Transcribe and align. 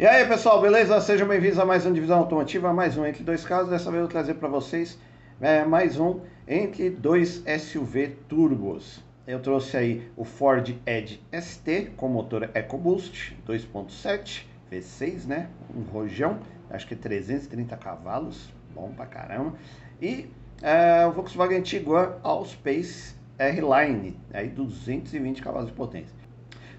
E 0.00 0.06
aí 0.06 0.26
pessoal, 0.26 0.62
beleza? 0.62 0.98
Sejam 1.02 1.28
bem-vindos 1.28 1.58
a 1.58 1.66
mais 1.66 1.84
um 1.84 1.92
Divisão 1.92 2.20
Automotiva, 2.20 2.72
mais 2.72 2.96
um 2.96 3.04
entre 3.04 3.22
dois 3.22 3.44
carros. 3.44 3.68
Dessa 3.68 3.90
vez 3.90 3.96
eu 3.96 4.00
vou 4.04 4.08
trazer 4.08 4.32
para 4.32 4.48
vocês 4.48 4.98
é, 5.38 5.62
mais 5.62 6.00
um 6.00 6.20
entre 6.48 6.88
dois 6.88 7.44
SUV 7.58 8.16
turbos. 8.26 9.04
Eu 9.26 9.40
trouxe 9.40 9.76
aí 9.76 10.10
o 10.16 10.24
Ford 10.24 10.74
Edge 10.86 11.22
ST 11.38 11.92
com 11.98 12.08
motor 12.08 12.48
EcoBoost 12.54 13.36
2.7 13.46 14.46
V6, 14.72 15.26
né? 15.26 15.50
Um 15.76 15.82
rojão, 15.82 16.40
acho 16.70 16.86
que 16.86 16.96
330 16.96 17.76
cavalos, 17.76 18.50
bom 18.74 18.90
pra 18.92 19.04
caramba. 19.04 19.52
E 20.00 20.30
é, 20.62 21.04
o 21.04 21.12
Volkswagen 21.12 21.60
Tiguan 21.60 22.14
Allspace 22.22 23.14
R-Line, 23.38 24.18
aí 24.32 24.48
220 24.48 25.42
cavalos 25.42 25.68
de 25.68 25.74
potência. 25.74 26.16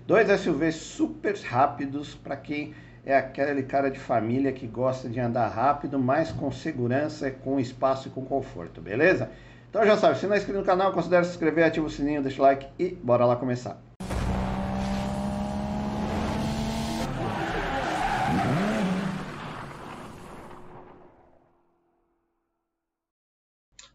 Dois 0.07 0.27
SUVs 0.41 0.73
super 0.73 1.35
rápidos 1.37 2.15
para 2.15 2.35
quem 2.35 2.73
é 3.03 3.15
aquele 3.15 3.63
cara 3.63 3.89
de 3.89 3.99
família 3.99 4.51
que 4.51 4.67
gosta 4.67 5.09
de 5.09 5.19
andar 5.19 5.47
rápido, 5.47 5.97
mas 5.97 6.31
com 6.31 6.51
segurança, 6.51 7.31
com 7.31 7.59
espaço 7.59 8.07
e 8.07 8.11
com 8.11 8.23
conforto, 8.23 8.79
beleza? 8.79 9.31
Então 9.69 9.85
já 9.85 9.97
sabe, 9.97 10.17
se 10.17 10.27
não 10.27 10.35
é 10.35 10.37
inscrito 10.37 10.59
no 10.59 10.65
canal, 10.65 10.91
considere 10.91 11.25
se 11.25 11.31
inscrever, 11.31 11.65
ativa 11.65 11.85
o 11.85 11.89
sininho, 11.89 12.21
deixa 12.21 12.41
o 12.41 12.45
like 12.45 12.67
e 12.77 12.89
bora 12.89 13.25
lá 13.25 13.35
começar. 13.35 13.81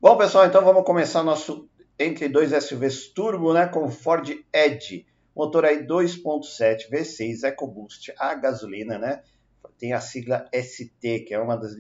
Bom 0.00 0.16
pessoal, 0.16 0.46
então 0.46 0.64
vamos 0.64 0.84
começar 0.84 1.22
nosso 1.22 1.68
entre 1.98 2.28
dois 2.28 2.50
SUVs 2.64 3.08
turbo, 3.08 3.52
né, 3.52 3.66
com 3.66 3.90
Ford 3.90 4.28
Edge. 4.52 5.06
Motor 5.36 5.66
aí 5.66 5.86
2.7 5.86 6.88
V6 6.90 7.44
EcoBoost 7.44 8.10
a 8.18 8.34
gasolina, 8.34 8.98
né? 8.98 9.22
Tem 9.78 9.92
a 9.92 10.00
sigla 10.00 10.48
ST, 10.54 11.20
que 11.26 11.34
é 11.34 11.38
uma 11.38 11.56
das 11.56 11.74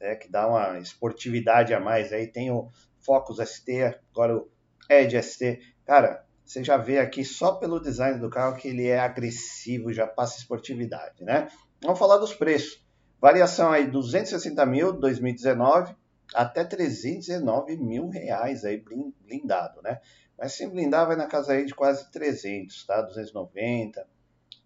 é, 0.00 0.16
que 0.16 0.30
dá 0.30 0.48
uma 0.48 0.78
esportividade 0.78 1.74
a 1.74 1.80
mais. 1.80 2.10
Aí 2.10 2.26
tem 2.26 2.50
o 2.50 2.70
Focus 3.00 3.36
ST, 3.46 4.00
agora 4.10 4.38
o 4.38 4.48
Edge 4.88 5.22
ST. 5.22 5.60
Cara, 5.84 6.24
você 6.42 6.64
já 6.64 6.78
vê 6.78 6.98
aqui 6.98 7.22
só 7.22 7.56
pelo 7.56 7.78
design 7.78 8.18
do 8.18 8.30
carro 8.30 8.56
que 8.56 8.68
ele 8.68 8.86
é 8.86 8.98
agressivo, 8.98 9.92
já 9.92 10.06
passa 10.06 10.38
esportividade, 10.38 11.22
né? 11.22 11.48
Vamos 11.82 11.98
falar 11.98 12.16
dos 12.16 12.32
preços. 12.32 12.82
Variação 13.20 13.70
aí 13.70 13.86
260 13.86 14.64
mil 14.64 14.90
2019 14.90 15.94
até 16.34 16.64
319 16.64 17.76
mil 17.76 18.08
reais 18.08 18.64
aí 18.64 18.82
blindado, 19.22 19.82
né? 19.82 20.00
Mas 20.42 20.54
sem 20.54 20.68
blindar 20.68 21.06
vai 21.06 21.14
na 21.14 21.28
casa 21.28 21.52
aí 21.52 21.64
de 21.64 21.72
quase 21.72 22.10
300, 22.10 22.84
tá? 22.84 23.00
290, 23.00 24.04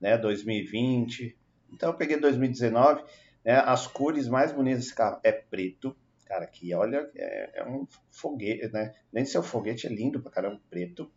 né? 0.00 0.16
2020. 0.16 1.36
Então 1.70 1.90
eu 1.90 1.94
peguei 1.94 2.18
2019, 2.18 3.04
né? 3.44 3.58
As 3.58 3.86
cores 3.86 4.26
mais 4.26 4.50
bonitas 4.52 4.84
desse 4.84 4.94
carro 4.94 5.20
é 5.22 5.30
preto, 5.30 5.94
cara, 6.24 6.44
aqui 6.44 6.72
olha, 6.72 7.06
é, 7.14 7.60
é 7.60 7.68
um 7.68 7.86
foguete, 8.10 8.72
né? 8.72 8.94
Nem 9.12 9.26
seu 9.26 9.42
foguete 9.42 9.86
é 9.86 9.90
lindo 9.90 10.22
pra 10.22 10.32
caramba, 10.32 10.58
preto. 10.70 11.12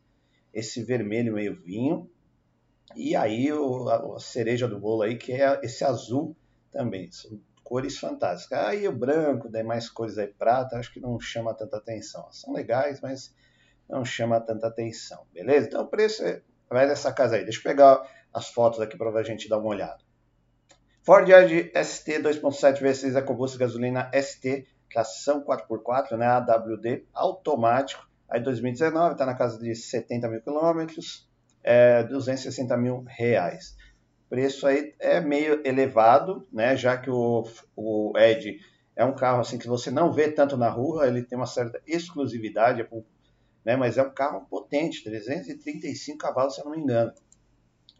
Esse 0.53 0.83
vermelho 0.83 1.35
meio 1.35 1.55
vinho. 1.55 2.11
E 2.97 3.15
aí 3.15 3.53
o, 3.53 3.87
a, 3.87 4.17
a 4.17 4.19
cereja 4.19 4.67
do 4.67 4.77
bolo 4.77 5.03
aí, 5.03 5.17
que 5.17 5.31
é 5.31 5.57
esse 5.63 5.85
azul 5.85 6.35
também. 6.69 7.09
São 7.13 7.39
cores 7.63 7.97
fantásticas. 7.97 8.59
Aí 8.59 8.85
o 8.89 8.91
branco, 8.91 9.49
demais 9.49 9.89
cores 9.89 10.17
aí, 10.17 10.27
prata, 10.27 10.75
acho 10.75 10.91
que 10.91 10.99
não 10.99 11.17
chama 11.17 11.53
tanta 11.53 11.77
atenção. 11.77 12.29
São 12.33 12.51
legais, 12.51 12.99
mas 12.99 13.33
não 13.89 14.05
chama 14.05 14.39
tanta 14.39 14.67
atenção, 14.67 15.25
beleza? 15.33 15.67
Então 15.67 15.81
o 15.81 15.87
preço 15.87 16.23
é, 16.23 16.41
vai 16.69 16.85
nessa 16.87 17.11
casa 17.11 17.35
aí. 17.35 17.43
Deixa 17.43 17.59
eu 17.59 17.63
pegar 17.63 18.01
as 18.33 18.49
fotos 18.49 18.79
aqui 18.79 18.95
para 18.95 19.09
a 19.09 19.23
gente 19.23 19.49
dar 19.49 19.57
uma 19.57 19.69
olhada. 19.69 19.97
Ford 21.03 21.27
Edge 21.27 21.71
ST 21.83 22.19
2.7 22.19 22.81
V6 22.81 23.17
EcoBoost 23.17 23.57
gasolina 23.57 24.11
ST, 24.13 24.67
tração 24.91 25.43
4x4, 25.43 26.17
né, 26.17 26.27
AWD, 26.27 27.05
automático, 27.13 28.07
aí 28.29 28.41
2019, 28.41 29.13
está 29.13 29.25
na 29.25 29.33
casa 29.33 29.57
de 29.57 29.73
70 29.73 30.27
mil 30.27 30.41
quilômetros, 30.41 31.27
é, 31.63 32.03
260 32.03 32.77
mil 32.77 33.03
reais. 33.07 33.75
Preço 34.29 34.67
aí 34.67 34.93
é 34.99 35.19
meio 35.19 35.65
elevado, 35.65 36.47
né, 36.53 36.75
já 36.75 36.95
que 36.95 37.09
o, 37.09 37.43
o 37.75 38.13
Edge 38.15 38.59
é 38.95 39.03
um 39.03 39.15
carro 39.15 39.39
assim 39.39 39.57
que 39.57 39.67
você 39.67 39.89
não 39.89 40.11
vê 40.11 40.29
tanto 40.29 40.57
na 40.57 40.69
rua, 40.69 41.07
ele 41.07 41.23
tem 41.23 41.37
uma 41.37 41.47
certa 41.47 41.81
exclusividade, 41.87 42.81
é 42.81 42.83
né? 43.65 43.75
Mas 43.75 43.97
é 43.97 44.03
um 44.03 44.11
carro 44.11 44.45
potente, 44.49 45.03
335 45.03 46.17
cavalos, 46.17 46.55
se 46.55 46.61
eu 46.61 46.65
não 46.65 46.71
me 46.71 46.81
engano. 46.81 47.13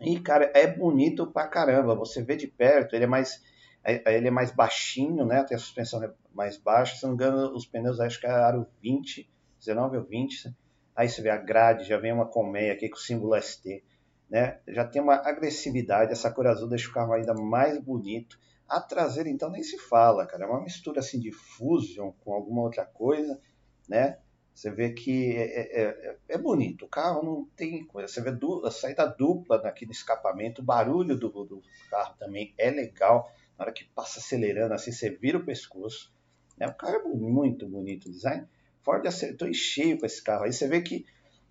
E, 0.02 0.20
cara, 0.20 0.52
é 0.56 0.66
bonito 0.66 1.28
pra 1.28 1.48
caramba. 1.48 1.96
Você 1.96 2.24
vê 2.24 2.36
de 2.36 2.48
perto, 2.48 2.96
ele 2.96 3.04
é 3.04 3.08
mais, 3.08 3.42
é, 3.84 4.16
ele 4.16 4.28
é 4.28 4.32
mais 4.32 4.52
baixinho, 4.52 5.26
né? 5.26 5.44
Tem 5.44 5.56
a 5.56 5.60
suspensão 5.60 6.02
mais 6.34 6.58
baixa. 6.58 6.96
Se 6.96 7.04
não 7.04 7.10
me 7.10 7.16
engano, 7.16 7.54
os 7.54 7.66
pneus 7.66 8.00
acho 8.00 8.20
que 8.20 8.26
é 8.26 8.32
aro 8.32 8.66
20, 8.82 9.30
19 9.60 9.98
ou 9.98 10.04
20. 10.04 10.56
Aí 10.96 11.10
você 11.10 11.22
vê 11.22 11.30
a 11.30 11.38
grade, 11.38 11.86
já 11.86 11.98
vem 11.98 12.14
uma 12.14 12.26
colmeia 12.26 12.74
aqui 12.74 12.90
com 12.90 12.96
o 12.96 13.00
símbolo 13.00 13.40
ST. 13.42 13.84
Né? 14.30 14.60
Já 14.68 14.86
tem 14.86 15.02
uma 15.02 15.16
agressividade, 15.16 16.12
essa 16.12 16.32
cor 16.32 16.48
azul 16.48 16.70
deixa 16.70 16.90
o 16.90 16.94
carro 16.94 17.14
ainda 17.14 17.34
mais 17.34 17.78
bonito. 17.80 18.40
A 18.68 18.80
traseira, 18.80 19.28
então, 19.28 19.50
nem 19.50 19.64
se 19.64 19.78
fala, 19.80 20.26
cara. 20.28 20.46
É 20.46 20.48
uma 20.48 20.62
mistura 20.62 21.00
assim 21.00 21.20
de 21.20 21.32
Fusion 21.32 22.12
com 22.24 22.34
alguma 22.34 22.62
outra 22.62 22.86
coisa, 22.86 23.42
né? 23.88 24.20
Você 24.60 24.72
vê 24.72 24.90
que 24.92 25.38
é, 25.38 25.62
é, 25.62 25.84
é, 25.84 26.18
é, 26.28 26.38
bonito. 26.38 26.84
O 26.84 26.90
carro 26.90 27.24
não 27.24 27.46
tem 27.56 27.86
coisa. 27.86 28.10
Você 28.10 28.20
vê 28.20 28.38
a 28.66 28.70
saída 28.70 29.06
dupla 29.06 29.56
aqui 29.64 29.86
no 29.86 29.94
escapamento. 29.94 30.62
O 30.62 30.66
barulho 30.66 31.18
do, 31.18 31.30
do, 31.30 31.64
carro 31.90 32.14
também 32.20 32.54
é 32.58 32.70
legal. 32.70 33.32
Na 33.58 33.64
hora 33.64 33.72
que 33.72 33.86
passa 33.86 34.20
acelerando 34.20 34.74
assim, 34.74 34.92
você 34.92 35.12
vira 35.12 35.38
o 35.38 35.46
pescoço. 35.46 36.14
Né? 36.58 36.68
O 36.68 36.74
carro 36.74 36.96
é 36.96 37.04
muito 37.04 37.66
bonito 37.70 38.10
o 38.10 38.12
design. 38.12 38.46
Ford 38.84 39.08
acertou 39.08 39.48
em 39.48 39.54
cheio 39.54 39.98
com 39.98 40.06
esse 40.06 40.22
carro. 40.22 40.44
Aí 40.44 40.52
você 40.52 40.68
vê 40.68 40.82
que, 40.82 41.06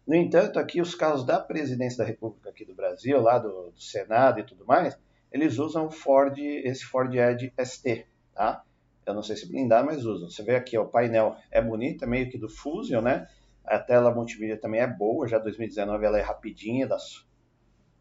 no 0.06 0.14
entanto, 0.14 0.58
aqui 0.58 0.82
os 0.82 0.94
carros 0.94 1.25
da 1.25 1.40
presidência 1.40 1.96
da 1.96 2.04
República 2.04 2.50
aqui 2.50 2.66
do 2.66 2.75
Brasil, 2.75 3.19
lá 3.22 3.38
do, 3.38 3.70
do 3.70 3.80
Senado 3.80 4.38
e 4.40 4.44
tudo 4.44 4.66
mais, 4.66 4.98
eles 5.32 5.58
usam 5.58 5.86
o 5.86 5.90
Ford, 5.90 6.38
esse 6.38 6.84
Ford 6.84 7.14
Edge 7.14 7.54
ST, 7.58 8.06
tá? 8.34 8.62
Eu 9.08 9.14
não 9.14 9.22
sei 9.22 9.36
se 9.36 9.48
blindar, 9.48 9.84
mas 9.84 10.04
usam. 10.04 10.28
Você 10.28 10.42
vê 10.42 10.54
aqui, 10.54 10.76
ó, 10.76 10.82
o 10.82 10.88
painel 10.88 11.36
é 11.50 11.62
bonito, 11.62 12.04
é 12.04 12.06
meio 12.06 12.30
que 12.30 12.36
do 12.36 12.48
Fusion, 12.48 13.00
né? 13.00 13.26
A 13.64 13.78
tela 13.78 14.14
multimídia 14.14 14.58
também 14.58 14.80
é 14.80 14.86
boa, 14.86 15.26
já 15.26 15.38
2019 15.38 16.04
ela 16.04 16.19
é 16.19 16.22
rapidinha, 16.22 16.86
das, 16.86 17.26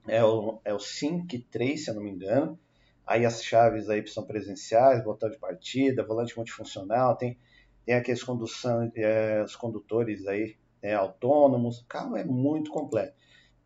é 0.07 0.23
o, 0.23 0.59
é 0.63 0.73
o 0.73 0.79
Sync 0.79 1.39
3, 1.49 1.83
se 1.83 1.89
eu 1.89 1.95
não 1.95 2.03
me 2.03 2.11
engano. 2.11 2.59
Aí 3.05 3.25
as 3.25 3.41
chaves 3.41 3.89
aí 3.89 4.05
são 4.07 4.25
presenciais, 4.25 5.03
botão 5.03 5.29
de 5.29 5.37
partida, 5.37 6.05
volante 6.05 6.35
multifuncional, 6.35 7.15
tem, 7.15 7.37
tem 7.85 7.95
aqueles 7.95 8.21
condução, 8.21 8.91
é, 8.95 9.41
os 9.43 9.55
condutores 9.55 10.27
aí 10.27 10.57
é, 10.81 10.93
autônomos, 10.93 11.79
o 11.79 11.85
carro 11.85 12.17
é 12.17 12.23
muito 12.25 12.69
completo. 12.69 13.15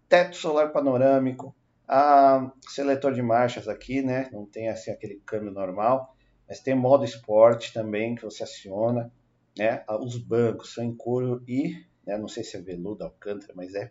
Teto 0.07 0.35
solar 0.35 0.71
panorâmico, 0.71 1.55
a 1.87 2.51
seletor 2.67 3.13
de 3.13 3.21
marchas 3.21 3.67
aqui, 3.67 4.01
né? 4.01 4.29
Não 4.31 4.45
tem 4.45 4.69
assim 4.69 4.91
aquele 4.91 5.21
câmbio 5.25 5.51
normal. 5.51 6.15
Mas 6.51 6.59
tem 6.59 6.75
modo 6.75 7.05
esporte 7.05 7.71
também 7.71 8.13
que 8.13 8.25
você 8.25 8.43
aciona. 8.43 9.09
Né? 9.57 9.85
Ah, 9.87 9.95
os 9.95 10.17
bancos 10.17 10.73
são 10.73 10.83
em 10.83 10.93
couro 10.93 11.41
e, 11.47 11.81
né, 12.05 12.17
não 12.17 12.27
sei 12.27 12.43
se 12.43 12.57
é 12.57 12.61
veludo, 12.61 13.05
alcântara, 13.05 13.53
mas 13.55 13.73
é 13.73 13.89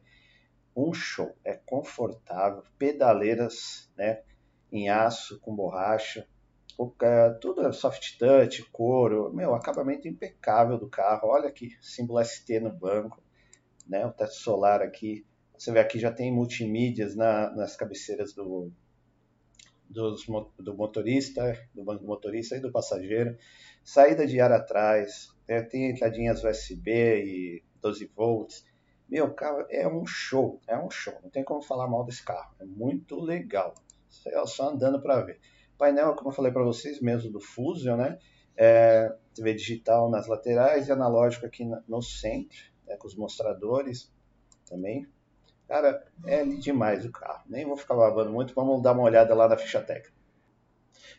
um 0.76 0.93
show. 0.93 1.34
É 1.43 1.54
confortável, 1.54 2.62
pedaleiras 2.78 3.91
né, 3.97 4.21
em 4.71 4.91
aço 4.91 5.41
com 5.41 5.56
borracha, 5.56 6.28
tudo 7.41 7.66
é 7.66 7.72
soft 7.72 8.19
touch, 8.19 8.62
couro, 8.71 9.32
meu, 9.32 9.54
acabamento 9.54 10.06
impecável 10.06 10.77
do 10.77 10.87
carro. 10.87 11.28
Olha 11.28 11.48
aqui, 11.48 11.71
símbolo 11.81 12.22
ST 12.22 12.60
no 12.60 12.71
banco, 12.71 13.22
né? 13.87 14.04
O 14.04 14.12
teto 14.12 14.34
solar 14.34 14.82
aqui. 14.82 15.25
Você 15.56 15.72
vê 15.72 15.81
aqui 15.81 15.98
já 15.98 16.12
tem 16.12 16.31
multimídias 16.31 17.16
na, 17.16 17.50
nas 17.56 17.75
cabeceiras 17.75 18.34
do, 18.34 18.71
dos, 19.90 20.24
do 20.58 20.74
motorista, 20.74 21.59
do 21.74 21.84
banco 21.84 22.04
motorista 22.04 22.56
e 22.56 22.60
do 22.60 22.70
passageiro, 22.70 23.36
saída 23.82 24.26
de 24.26 24.41
ar 24.41 24.53
atrás, 24.53 25.34
é, 25.48 25.60
tem 25.60 25.91
entradinhas 25.91 26.44
USB 26.44 26.91
e 26.91 27.65
12 27.82 28.10
volts. 28.15 28.65
Meu 29.09 29.34
carro 29.34 29.66
é 29.68 29.88
um 29.88 30.06
show, 30.06 30.60
é 30.68 30.78
um 30.78 30.88
show. 30.88 31.15
Não 31.22 31.30
tem 31.30 31.42
como 31.42 31.60
falar 31.60 31.88
mal 31.88 32.04
desse 32.04 32.24
carro. 32.24 32.54
É 32.60 32.65
muito 32.65 33.20
legal. 33.20 33.74
Só 34.47 34.70
andando 34.70 35.03
para 35.03 35.20
ver. 35.22 35.41
Painel, 35.76 36.15
como 36.15 36.30
eu 36.30 36.34
falei 36.34 36.53
para 36.53 36.62
vocês, 36.62 37.00
mesmo 37.00 37.32
do 37.32 37.41
Fusion, 37.41 37.97
né? 37.97 38.18
É, 38.56 39.12
TV 39.34 39.54
digital 39.54 40.09
nas 40.10 40.28
laterais 40.28 40.86
e 40.86 40.92
analógico 40.92 41.47
aqui 41.47 41.65
no 41.88 42.03
centro, 42.03 42.59
né, 42.86 42.97
com 42.97 43.06
os 43.06 43.16
mostradores 43.16 44.12
também. 44.66 45.09
Cara, 45.70 46.04
é 46.26 46.44
demais 46.44 47.04
o 47.04 47.12
carro. 47.12 47.44
Nem 47.48 47.64
vou 47.64 47.76
ficar 47.76 47.94
lavando 47.94 48.32
muito, 48.32 48.52
vamos 48.56 48.82
dar 48.82 48.90
uma 48.90 49.04
olhada 49.04 49.32
lá 49.36 49.48
na 49.48 49.56
ficha 49.56 49.80
técnica. 49.80 50.12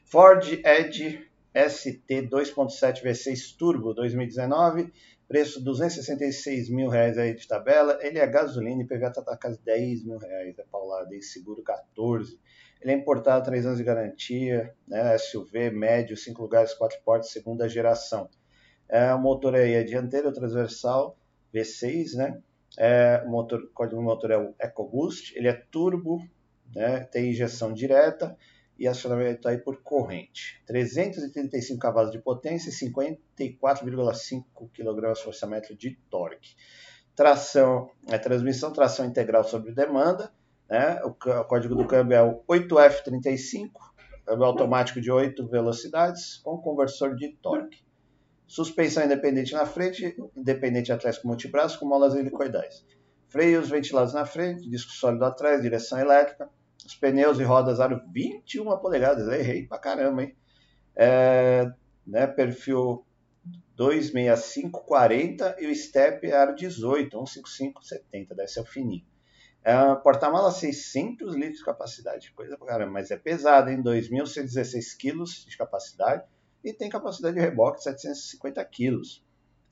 Ford 0.04 0.46
Edge 0.66 1.26
ST 1.56 2.28
2.7 2.30 3.02
V6 3.02 3.56
Turbo 3.58 3.94
2019, 3.94 4.92
preço 5.26 5.64
266 5.64 6.70
mil 6.70 6.90
reais 6.90 7.18
aí 7.18 7.34
de 7.34 7.48
tabela. 7.48 7.98
Ele 8.02 8.20
é 8.20 8.28
gasolina 8.28 8.84
e 8.84 8.86
PVA 8.86 9.10
tá 9.10 9.24
na 9.26 9.38
casa 9.38 9.56
de 9.56 9.64
10 9.64 10.04
mil 10.04 10.18
reais, 10.18 10.60
é 10.60 10.66
paulada, 10.70 11.16
e 11.16 11.22
seguro 11.22 11.64
14. 11.64 12.38
Ele 12.82 12.92
é 12.92 12.96
importado 12.96 13.46
3 13.46 13.66
anos 13.66 13.78
de 13.78 13.86
garantia, 13.86 14.76
né? 14.86 15.18
SUV 15.18 15.70
médio, 15.70 16.18
5 16.18 16.42
lugares, 16.42 16.74
4 16.74 17.00
portas, 17.06 17.32
segunda 17.32 17.70
geração. 17.70 18.30
É, 18.90 19.14
o 19.14 19.18
motor 19.18 19.56
aí 19.56 19.76
é 19.76 19.84
dianteiro, 19.84 20.34
transversal, 20.34 21.18
V6, 21.56 22.18
né? 22.18 22.42
É, 22.78 23.24
o, 23.26 23.30
motor, 23.30 23.60
o 23.62 23.68
código 23.74 23.98
do 23.98 24.04
motor 24.04 24.32
é 24.32 24.38
o 24.38 24.54
EcoBoost, 24.60 25.34
ele 25.36 25.48
é 25.48 25.54
turbo, 25.54 26.20
né? 26.74 27.02
tem 27.02 27.30
injeção 27.32 27.74
direta 27.74 28.38
e 28.80 28.88
acionamento 28.88 29.48
aí 29.48 29.58
por 29.58 29.82
corrente. 29.84 30.62
335 30.66 31.80
cavalos 31.80 32.12
de 32.12 32.20
potência 32.20 32.70
e 32.70 32.90
54,5 32.90 34.70
kgfm 34.74 35.76
de 35.78 35.98
torque. 36.10 36.56
Tração, 37.16 37.92
é, 38.08 38.18
transmissão, 38.18 38.72
tração 38.72 39.06
integral 39.06 39.44
sobre 39.44 39.72
demanda, 39.74 40.32
né? 40.70 41.00
O, 41.04 41.10
o 41.10 41.44
código 41.44 41.76
do 41.76 41.86
câmbio 41.86 42.16
é 42.16 42.24
o 42.24 42.42
8F35, 42.50 43.72
câmbio 44.26 44.46
automático 44.46 45.02
de 45.02 45.12
8 45.12 45.46
velocidades 45.48 46.38
com 46.38 46.58
conversor 46.58 47.14
de 47.16 47.34
torque. 47.42 47.84
Suspensão 48.52 49.06
independente 49.06 49.54
na 49.54 49.66
frente, 49.66 50.14
independente 50.36 50.92
atlético 50.92 51.26
multibraço 51.26 51.80
com 51.80 51.86
molas 51.86 52.14
helicoidais. 52.16 52.86
Freios 53.30 53.70
ventilados 53.70 54.14
na 54.14 54.26
frente, 54.26 54.70
disco 54.70 54.92
sólido 54.92 55.24
atrás, 55.24 55.62
direção 55.62 55.98
elétrica. 55.98 56.50
Os 56.86 56.94
pneus 56.94 57.40
e 57.40 57.44
rodas 57.44 57.80
aro 57.80 58.02
21 58.12 58.66
polegadas, 58.80 59.26
errei 59.30 59.66
pra 59.66 59.80
caramba, 59.80 60.24
hein? 60.24 60.36
É, 60.94 61.72
né, 62.06 62.28
perfil 62.28 63.06
26540 63.78 65.56
e 65.58 65.68
o 65.68 65.74
step 65.74 66.30
aro 66.34 66.54
18, 66.54 67.26
15570, 67.26 68.36
deve 68.36 68.50
ser 68.50 68.60
o 68.60 68.66
fininho. 68.66 69.06
É, 69.64 69.96
Porta-mala 69.96 70.52
600 70.52 71.36
litros 71.36 71.60
de 71.60 71.64
capacidade, 71.64 72.34
coisa 72.34 72.58
pra 72.58 72.68
caramba, 72.68 72.92
mas 72.92 73.12
é 73.12 73.18
pesado, 73.18 73.70
hein? 73.70 73.82
2.116 73.82 74.98
quilos 75.00 75.46
de 75.48 75.56
capacidade 75.56 76.26
e 76.64 76.74
tem 76.74 76.90
capacidade 76.90 77.36
de 77.36 77.42
reboque 77.42 77.78
de 77.78 77.84
750 77.84 78.64
quilos. 78.66 79.24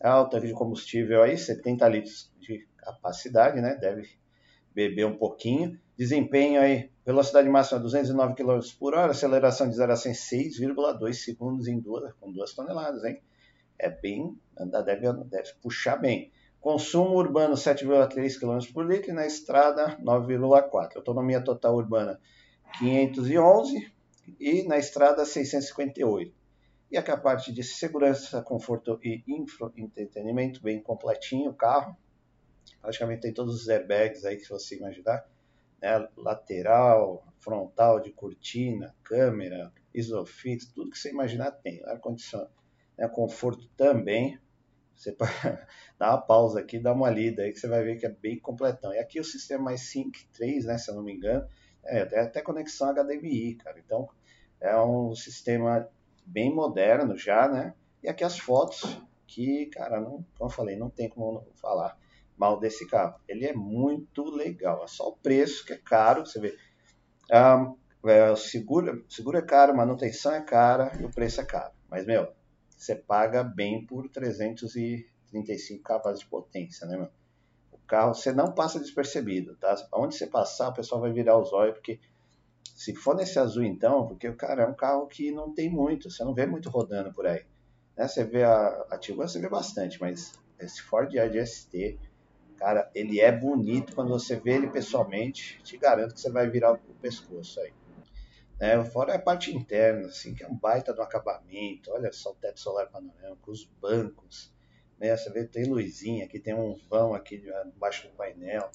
Alta 0.02 0.40
de 0.40 0.54
combustível 0.54 1.22
aí, 1.22 1.38
70 1.38 1.88
litros 1.90 2.32
de 2.40 2.66
capacidade, 2.78 3.60
né? 3.60 3.76
Deve 3.76 4.10
beber 4.74 5.06
um 5.06 5.18
pouquinho. 5.18 5.78
Desempenho 5.98 6.62
aí, 6.62 6.90
velocidade 7.06 7.50
máxima 7.50 7.80
209 7.80 8.34
km 8.34 8.60
por 8.80 8.96
hora, 8.96 9.12
aceleração 9.12 9.70
de 9.70 9.76
0 9.76 9.92
a 9.92 9.96
100 9.96 10.14
6,2 10.14 11.14
segundos 11.14 11.68
em 11.68 11.80
duas, 11.80 12.14
com 12.14 12.32
2 12.32 12.54
toneladas, 12.54 13.04
hein? 13.04 13.22
É 13.78 13.90
bem, 13.90 14.38
deve, 14.86 15.12
deve 15.26 15.54
puxar 15.62 15.98
bem. 15.98 16.32
Consumo 16.62 17.16
urbano 17.16 17.56
7,3 17.56 18.40
km 18.40 18.74
por 18.74 18.86
litro 18.86 19.12
e 19.12 19.14
na 19.14 19.26
estrada 19.26 19.98
9,4. 20.02 20.98
Autonomia 20.98 21.42
total 21.42 21.76
urbana 21.76 22.20
511 22.78 23.92
e 24.40 24.64
na 24.64 24.78
estrada 24.78 25.26
658. 25.26 26.39
E 26.92 26.98
aqui 26.98 27.12
a 27.12 27.18
parte 27.18 27.54
de 27.54 27.62
segurança, 27.62 28.42
conforto 28.42 29.00
e 29.04 29.24
entretenimento 29.78 30.60
bem 30.60 30.82
completinho 30.82 31.52
o 31.52 31.54
carro. 31.54 31.96
Praticamente 32.82 33.22
tem 33.22 33.34
todos 33.34 33.62
os 33.62 33.70
airbags 33.70 34.26
aí 34.26 34.38
que 34.38 34.50
você 34.50 34.76
imaginar. 34.76 35.24
Né? 35.80 36.10
Lateral, 36.18 37.24
frontal, 37.38 38.00
de 38.00 38.12
cortina, 38.12 38.96
câmera, 39.04 39.72
isofix, 39.94 40.66
tudo 40.66 40.90
que 40.90 40.98
você 40.98 41.12
imaginar 41.12 41.52
tem. 41.52 41.80
Ar-condicionado, 41.86 42.50
né? 42.98 43.08
conforto 43.08 43.70
também. 43.78 44.40
Você 44.96 45.12
pode 45.12 45.32
dar 46.00 46.10
uma 46.10 46.22
pausa 46.22 46.60
aqui, 46.60 46.80
dar 46.80 46.94
uma 46.94 47.10
lida 47.12 47.44
aí 47.44 47.54
que 47.54 47.60
você 47.60 47.68
vai 47.68 47.84
ver 47.84 47.98
que 47.98 48.08
é 48.08 48.10
bem 48.10 48.40
completão. 48.40 48.92
E 48.96 48.98
aqui 48.98 49.20
o 49.20 49.24
sistema 49.24 49.66
mais 49.66 49.82
Sync 49.82 50.26
3, 50.34 50.66
né, 50.66 50.78
se 50.80 50.90
eu 50.90 50.96
não 50.96 51.04
me 51.04 51.14
engano, 51.14 51.48
é 51.86 52.02
até, 52.02 52.20
até 52.20 52.42
conexão 52.42 52.92
HDMI, 52.92 53.56
cara. 53.56 53.80
Então 53.80 54.10
é 54.60 54.76
um 54.76 55.14
sistema 55.14 55.88
bem 56.30 56.54
moderno 56.54 57.18
já, 57.18 57.48
né? 57.48 57.74
E 58.04 58.08
aqui 58.08 58.24
as 58.24 58.40
fotos 58.40 59.02
que, 59.28 59.68
cara, 59.68 60.00
não, 60.00 60.26
como 60.38 60.50
eu 60.50 60.50
falei, 60.50 60.78
não 60.78 60.90
tem 60.90 61.10
como 61.10 61.46
falar 61.56 61.98
mal 62.38 62.60
desse 62.60 62.88
carro. 62.88 63.20
Ele 63.28 63.46
é 63.46 63.54
muito 63.54 64.24
legal. 64.24 64.84
É 64.84 64.88
só 64.88 65.10
o 65.10 65.18
preço 65.18 65.66
que 65.66 65.74
é 65.74 65.78
caro, 65.78 66.26
você 66.26 66.40
vê. 66.40 66.58
Um, 67.32 67.78
é, 68.10 68.36
seguro, 68.36 69.06
seguro 69.10 69.38
é 69.38 69.42
caro, 69.42 69.76
manutenção 69.76 70.34
é 70.34 70.42
cara 70.42 70.92
e 71.00 71.04
o 71.04 71.12
preço 71.12 71.42
é 71.42 71.46
caro. 71.46 71.74
Mas, 71.90 72.06
meu, 72.06 72.32
você 72.76 72.96
paga 72.96 73.44
bem 73.44 73.86
por 73.86 74.08
335 74.10 75.84
cavalos 75.84 76.20
de 76.20 76.26
potência, 76.26 76.88
né, 76.88 76.96
meu? 76.96 77.10
O 77.72 77.78
carro, 77.86 78.14
você 78.14 78.32
não 78.32 78.54
passa 78.54 78.80
despercebido, 78.80 79.58
tá? 79.58 79.76
Onde 79.94 80.16
você 80.16 80.26
passar, 80.26 80.70
o 80.70 80.74
pessoal 80.74 81.02
vai 81.02 81.12
virar 81.12 81.38
os 81.38 81.52
olhos, 81.52 81.76
porque 81.76 82.00
se 82.80 82.96
for 82.96 83.14
nesse 83.14 83.38
azul, 83.38 83.66
então, 83.66 84.08
porque 84.08 84.32
cara 84.32 84.64
é 84.64 84.66
um 84.66 84.74
carro 84.74 85.06
que 85.06 85.32
não 85.32 85.54
tem 85.54 85.70
muito, 85.70 86.10
você 86.10 86.24
não 86.24 86.34
vê 86.34 86.46
muito 86.46 86.70
rodando 86.70 87.12
por 87.12 87.28
aí. 87.28 87.46
Né? 87.98 88.08
Você 88.08 88.24
vê 88.24 88.42
a, 88.42 88.86
a 88.90 88.98
Tiguan, 88.98 89.28
você 89.28 89.38
vê 89.38 89.50
bastante, 89.50 90.00
mas 90.00 90.32
esse 90.58 90.82
Ford 90.84 91.14
Edge 91.14 91.46
ST, 91.46 92.00
cara, 92.56 92.90
ele 92.96 93.20
é 93.20 93.34
bonito 93.34 93.94
quando 93.94 94.08
você 94.08 94.38
vê 94.38 94.52
ele 94.52 94.70
pessoalmente, 94.70 95.62
te 95.62 95.78
garanto 95.78 96.14
que 96.14 96.22
você 96.22 96.32
vai 96.32 96.50
virar 96.50 96.72
o 96.72 96.78
pescoço 97.02 97.60
aí. 97.60 97.74
Né? 98.58 98.82
Fora 98.86 99.14
a 99.14 99.20
parte 99.20 99.54
interna, 99.54 100.08
assim, 100.08 100.34
que 100.34 100.46
é 100.46 100.48
um 100.48 100.56
baita 100.56 100.94
do 100.94 101.02
acabamento. 101.02 101.92
Olha 101.92 102.14
só 102.14 102.32
o 102.32 102.36
teto 102.36 102.62
solar 102.62 102.90
panorâmico, 102.90 103.52
os 103.52 103.66
bancos. 103.82 104.54
Né? 104.98 105.18
Você 105.18 105.30
vê, 105.30 105.44
tem 105.44 105.66
luzinha 105.66 106.24
aqui, 106.24 106.40
tem 106.40 106.54
um 106.54 106.80
vão 106.90 107.14
aqui 107.14 107.44
embaixo 107.76 108.08
do 108.08 108.14
painel. 108.14 108.72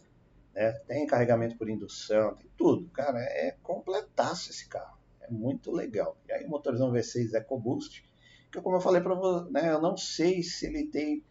Né? 0.54 0.72
Tem 0.86 1.06
carregamento 1.06 1.56
por 1.56 1.68
indução, 1.68 2.34
tem 2.36 2.50
tudo. 2.56 2.88
Cara, 2.90 3.18
é 3.18 3.56
completaço 3.62 4.50
esse 4.50 4.68
carro. 4.68 4.96
É 5.20 5.30
muito 5.30 5.72
legal. 5.72 6.16
E 6.28 6.32
aí 6.32 6.44
o 6.44 6.50
motorzão 6.50 6.92
V6 6.92 7.34
EcoBoost, 7.34 8.04
que 8.52 8.60
como 8.60 8.76
eu 8.76 8.80
falei 8.80 9.02
para 9.02 9.14
você, 9.14 9.50
né, 9.50 9.72
eu 9.72 9.80
não 9.80 9.96
sei 9.96 10.42
se 10.42 10.66
ele 10.66 10.86
tem 10.86 11.24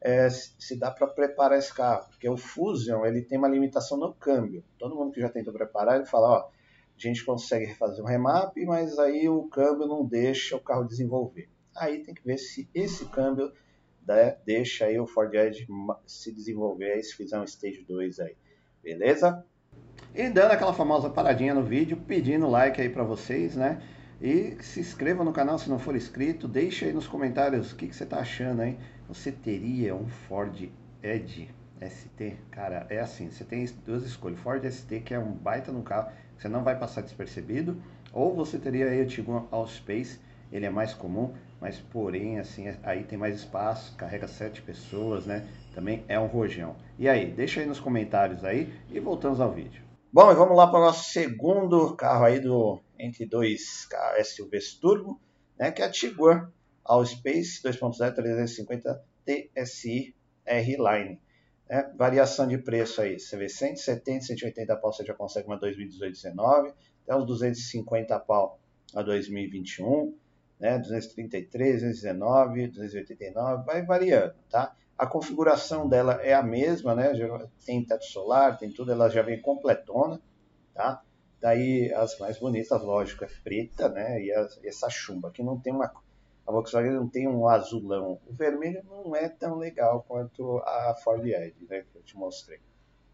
é, 0.00 0.28
se 0.30 0.78
dá 0.78 0.90
para 0.90 1.08
preparar 1.08 1.58
esse 1.58 1.74
carro, 1.74 2.08
porque 2.08 2.28
o 2.28 2.36
Fusion 2.36 3.04
ele 3.04 3.22
tem 3.22 3.36
uma 3.36 3.48
limitação 3.48 3.98
no 3.98 4.14
câmbio. 4.14 4.62
Todo 4.78 4.94
mundo 4.94 5.12
que 5.12 5.20
já 5.20 5.28
tentou 5.28 5.52
preparar, 5.52 5.96
ele 5.96 6.06
fala, 6.06 6.28
ó, 6.28 6.38
a 6.38 6.50
gente 7.00 7.24
consegue 7.24 7.74
fazer 7.74 8.02
um 8.02 8.06
remap, 8.06 8.56
mas 8.64 8.98
aí 8.98 9.28
o 9.28 9.48
câmbio 9.48 9.86
não 9.86 10.04
deixa 10.04 10.56
o 10.56 10.60
carro 10.60 10.84
desenvolver. 10.84 11.48
Aí 11.76 12.02
tem 12.02 12.14
que 12.14 12.24
ver 12.24 12.38
se 12.38 12.68
esse 12.74 13.06
câmbio 13.06 13.52
né, 14.06 14.36
deixa 14.44 14.86
aí 14.86 14.98
o 14.98 15.06
Ford 15.06 15.32
Edge 15.34 15.66
se 16.06 16.32
desenvolver 16.32 16.92
aí, 16.92 17.02
se 17.02 17.14
fizer 17.14 17.38
um 17.38 17.44
Stage 17.44 17.84
2 17.84 18.20
aí. 18.20 18.36
Beleza? 18.88 19.44
E 20.14 20.30
dando 20.30 20.52
aquela 20.52 20.72
famosa 20.72 21.10
paradinha 21.10 21.52
no 21.52 21.62
vídeo, 21.62 21.94
pedindo 21.94 22.48
like 22.48 22.80
aí 22.80 22.88
para 22.88 23.04
vocês, 23.04 23.54
né? 23.54 23.82
E 24.18 24.56
se 24.62 24.80
inscreva 24.80 25.22
no 25.22 25.30
canal 25.30 25.58
se 25.58 25.68
não 25.68 25.78
for 25.78 25.94
inscrito, 25.94 26.48
deixa 26.48 26.86
aí 26.86 26.92
nos 26.94 27.06
comentários 27.06 27.70
o 27.70 27.76
que, 27.76 27.86
que 27.86 27.94
você 27.94 28.06
tá 28.06 28.20
achando 28.20 28.62
aí. 28.62 28.78
Você 29.06 29.30
teria 29.30 29.94
um 29.94 30.08
Ford 30.08 30.70
Edge 31.02 31.50
ST? 31.86 32.38
Cara, 32.50 32.86
é 32.88 32.98
assim, 32.98 33.30
você 33.30 33.44
tem 33.44 33.62
duas 33.84 34.04
escolhas. 34.04 34.40
Ford 34.40 34.64
ST, 34.64 35.00
que 35.00 35.12
é 35.12 35.18
um 35.18 35.32
baita 35.32 35.70
no 35.70 35.82
carro, 35.82 36.10
você 36.38 36.48
não 36.48 36.64
vai 36.64 36.78
passar 36.78 37.02
despercebido, 37.02 37.76
ou 38.10 38.34
você 38.34 38.58
teria 38.58 38.86
aí 38.86 39.02
o 39.02 39.06
Tiguan 39.06 39.44
Allspace, 39.50 40.18
ele 40.50 40.64
é 40.64 40.70
mais 40.70 40.94
comum, 40.94 41.34
mas 41.60 41.78
porém, 41.78 42.38
assim, 42.38 42.74
aí 42.82 43.04
tem 43.04 43.18
mais 43.18 43.36
espaço, 43.36 43.96
carrega 43.96 44.28
sete 44.28 44.62
pessoas, 44.62 45.26
né? 45.26 45.46
Também 45.74 46.04
é 46.08 46.18
um 46.18 46.26
rojão. 46.26 46.76
E 46.98 47.08
aí, 47.08 47.30
deixa 47.30 47.60
aí 47.60 47.66
nos 47.66 47.80
comentários 47.80 48.44
aí 48.44 48.72
e 48.90 49.00
voltamos 49.00 49.40
ao 49.40 49.52
vídeo. 49.52 49.82
Bom, 50.12 50.30
e 50.32 50.34
vamos 50.34 50.56
lá 50.56 50.66
para 50.66 50.78
o 50.80 50.84
nosso 50.84 51.10
segundo 51.10 51.94
carro 51.94 52.24
aí 52.24 52.40
do 52.40 52.80
entre 52.98 53.26
dois 53.26 53.86
SUVs 54.24 54.74
turbo, 54.74 55.20
né, 55.58 55.70
que 55.70 55.82
é 55.82 55.84
a 55.84 55.90
Tiguan 55.90 56.50
Allspace 56.84 57.62
2.0 57.62 58.14
350 58.14 59.04
TSI 59.24 60.14
R-Line. 60.46 61.20
Né? 61.68 61.92
Variação 61.96 62.48
de 62.48 62.56
preço 62.56 63.02
aí, 63.02 63.20
você 63.20 63.36
vê 63.36 63.48
170, 63.48 64.24
180 64.24 64.76
pau 64.76 64.92
você 64.92 65.04
já 65.04 65.12
consegue 65.12 65.46
uma 65.46 65.58
2018 65.58 66.12
19, 66.12 66.72
até 67.02 67.14
uns 67.14 67.26
250 67.26 68.18
pau 68.20 68.58
a 68.94 69.02
2021, 69.02 70.16
né? 70.58 70.78
233, 70.78 71.82
219, 71.82 72.68
289, 72.68 73.64
vai 73.64 73.84
variando, 73.84 74.34
tá? 74.50 74.74
A 74.96 75.06
configuração 75.06 75.88
dela 75.88 76.14
é 76.22 76.34
a 76.34 76.42
mesma, 76.42 76.94
né? 76.94 77.12
Tem 77.64 77.84
teto 77.84 78.04
solar, 78.04 78.58
tem 78.58 78.72
tudo, 78.72 78.90
ela 78.90 79.08
já 79.08 79.22
vem 79.22 79.40
completona, 79.40 80.20
tá? 80.74 81.02
Daí 81.40 81.92
as 81.94 82.18
mais 82.18 82.38
bonitas, 82.38 82.82
lógico, 82.82 83.24
é 83.24 83.28
preta, 83.44 83.88
né? 83.88 84.20
E, 84.20 84.32
essa 84.64 84.90
chumba, 84.90 85.30
que 85.30 85.42
não 85.42 85.58
tem 85.58 85.72
uma. 85.72 85.92
A 86.44 86.50
Volkswagen 86.50 86.92
não 86.92 87.08
tem 87.08 87.28
um 87.28 87.46
azulão. 87.46 88.18
O 88.26 88.32
vermelho 88.32 88.82
não 88.84 89.14
é 89.14 89.28
tão 89.28 89.56
legal 89.56 90.04
quanto 90.08 90.58
a 90.64 90.96
Ford 91.04 91.24
Edge, 91.24 91.66
né? 91.68 91.84
Que 91.92 91.98
eu 91.98 92.02
te 92.02 92.16
mostrei. 92.16 92.58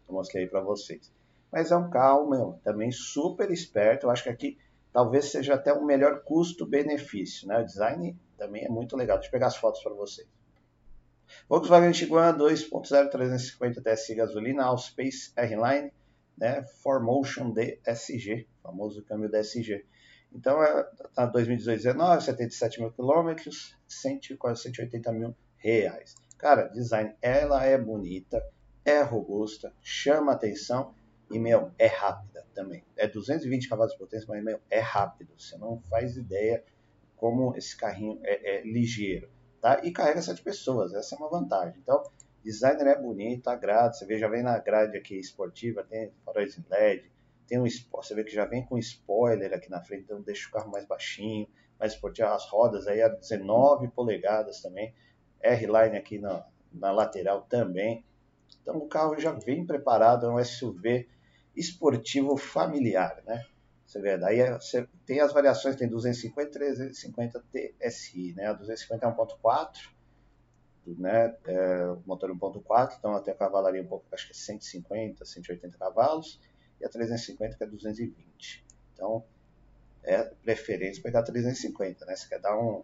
Eu 0.07 0.15
mostrei 0.15 0.47
para 0.47 0.61
vocês. 0.61 1.13
Mas 1.51 1.71
é 1.71 1.77
um 1.77 1.89
carro, 1.89 2.29
meu, 2.29 2.59
também 2.63 2.91
super 2.91 3.51
esperto. 3.51 4.07
Eu 4.07 4.09
acho 4.09 4.23
que 4.23 4.29
aqui 4.29 4.57
talvez 4.95 5.25
seja 5.25 5.55
até 5.55 5.73
o 5.73 5.85
melhor 5.85 6.23
custo-benefício, 6.23 7.49
né? 7.49 7.59
O 7.59 7.65
design 7.65 8.17
também 8.37 8.63
é 8.63 8.69
muito 8.69 8.95
legal. 8.95 9.17
Deixa 9.17 9.27
eu 9.27 9.31
pegar 9.33 9.47
as 9.47 9.57
fotos 9.57 9.83
para 9.83 9.93
vocês. 9.93 10.25
Volkswagen 11.49 11.91
Tiguan 11.91 12.37
2.0 12.37 13.11
350 13.11 13.81
TSI 13.81 14.15
gasolina, 14.15 14.63
Allspace 14.63 15.33
R-Line, 15.35 15.91
né, 16.37 16.63
Formotion 16.81 17.51
DSG, 17.51 18.47
famoso 18.63 19.03
câmbio 19.03 19.29
DSG. 19.29 19.85
Então, 20.31 20.63
é, 20.63 20.89
tá 21.13 21.25
2018, 21.25 21.77
19, 21.77 22.23
77 22.23 22.79
mil 22.79 22.91
quilômetros, 22.93 23.75
100, 23.89 24.37
quase 24.37 24.61
180 24.61 25.11
mil 25.11 25.35
reais. 25.57 26.15
Cara, 26.37 26.69
design, 26.69 27.13
ela 27.21 27.65
é 27.65 27.77
bonita, 27.77 28.41
é 28.85 29.01
robusta, 29.01 29.73
chama 29.81 30.31
atenção 30.31 30.95
e, 31.29 31.39
meu, 31.39 31.71
é 31.77 31.87
rápida 31.87 32.45
também. 32.53 32.83
É 32.95 33.07
220 33.07 33.67
cavalos 33.67 33.93
de 33.93 33.99
potência, 33.99 34.27
mas, 34.29 34.43
meu, 34.43 34.59
é 34.69 34.79
rápido. 34.79 35.33
Você 35.37 35.57
não 35.57 35.79
faz 35.89 36.15
ideia 36.17 36.63
como 37.15 37.55
esse 37.55 37.75
carrinho 37.75 38.19
é, 38.23 38.57
é 38.57 38.61
ligeiro, 38.63 39.29
tá? 39.61 39.81
E 39.83 39.91
carrega 39.91 40.21
sete 40.21 40.43
pessoas, 40.43 40.93
essa 40.93 41.15
é 41.15 41.17
uma 41.17 41.29
vantagem. 41.29 41.79
Então, 41.81 42.03
designer 42.43 42.87
é 42.87 43.01
bonito, 43.01 43.47
agrada. 43.47 43.93
Você 43.93 44.05
vê, 44.05 44.17
já 44.17 44.27
vem 44.27 44.43
na 44.43 44.59
grade 44.59 44.97
aqui 44.97 45.17
esportiva, 45.17 45.83
tem 45.83 46.11
faróis 46.23 46.57
em 46.57 46.65
LED, 46.69 47.11
tem 47.47 47.59
um 47.59 47.65
você 47.91 48.15
vê 48.15 48.23
que 48.23 48.33
já 48.33 48.45
vem 48.45 48.65
com 48.65 48.77
spoiler 48.77 49.53
aqui 49.53 49.69
na 49.69 49.81
frente, 49.81 50.03
então 50.03 50.21
deixa 50.21 50.47
o 50.49 50.51
carro 50.51 50.71
mais 50.71 50.85
baixinho, 50.85 51.47
mais 51.79 51.93
esportivo. 51.93 52.29
As 52.29 52.45
rodas 52.49 52.87
aí 52.87 53.01
a 53.01 53.07
19 53.07 53.87
polegadas 53.89 54.61
também, 54.61 54.93
R-Line 55.41 55.97
aqui 55.97 56.17
na, 56.17 56.45
na 56.73 56.91
lateral 56.91 57.43
também. 57.43 58.03
Então 58.61 58.77
o 58.77 58.87
carro 58.87 59.19
já 59.19 59.31
vem 59.31 59.65
preparado, 59.65 60.25
é 60.25 60.29
um 60.29 60.43
SUV 60.43 61.07
esportivo 61.55 62.37
familiar, 62.37 63.21
né? 63.25 63.43
Você 63.85 64.01
vê, 64.01 64.17
daí 64.17 64.39
é, 64.39 64.53
você 64.53 64.87
tem 65.05 65.19
as 65.19 65.31
variações, 65.31 65.75
tem 65.75 65.87
250 65.87 66.51
350 66.51 67.43
TSI, 67.51 68.33
né? 68.33 68.47
A 68.47 68.53
250 68.53 69.05
é 69.05 69.09
1.4, 69.09 69.89
né? 70.97 71.35
É, 71.45 71.95
motor 72.05 72.31
1.4, 72.31 72.95
então 72.97 73.15
até 73.15 73.31
a 73.31 73.35
cavalaria 73.35 73.81
um 73.81 73.87
pouco, 73.87 74.05
acho 74.11 74.25
que 74.25 74.33
é 74.33 74.35
150, 74.35 75.23
180 75.23 75.77
cavalos, 75.77 76.39
e 76.81 76.85
a 76.85 76.89
350 76.89 77.57
que 77.57 77.63
é 77.63 77.67
220. 77.67 78.65
Então, 78.93 79.23
é 80.03 80.23
preferência 80.23 81.01
pegar 81.01 81.23
350, 81.23 82.05
né? 82.05 82.15
Se 82.15 82.27
quer 82.27 82.39
dar 82.39 82.57
um, 82.57 82.83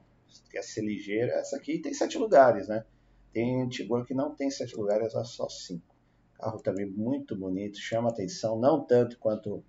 quer 0.49 0.63
ser 0.63 0.81
ligeiro, 0.81 1.31
essa 1.31 1.57
aqui 1.57 1.79
tem 1.79 1.93
sete 1.93 2.17
lugares, 2.17 2.67
né? 2.67 2.85
Tem 3.33 3.67
Tiguan 3.69 4.03
que 4.03 4.13
não 4.13 4.35
tem 4.35 4.49
sete 4.49 4.75
lugares, 4.75 5.15
é 5.15 5.23
só 5.23 5.47
cinco. 5.49 5.90
Carro 6.41 6.60
também 6.62 6.86
muito 6.86 7.36
bonito, 7.36 7.77
chama 7.77 8.10
atenção, 8.10 8.60
não 8.60 8.83
tanto 8.83 9.19
quanto 9.19 9.63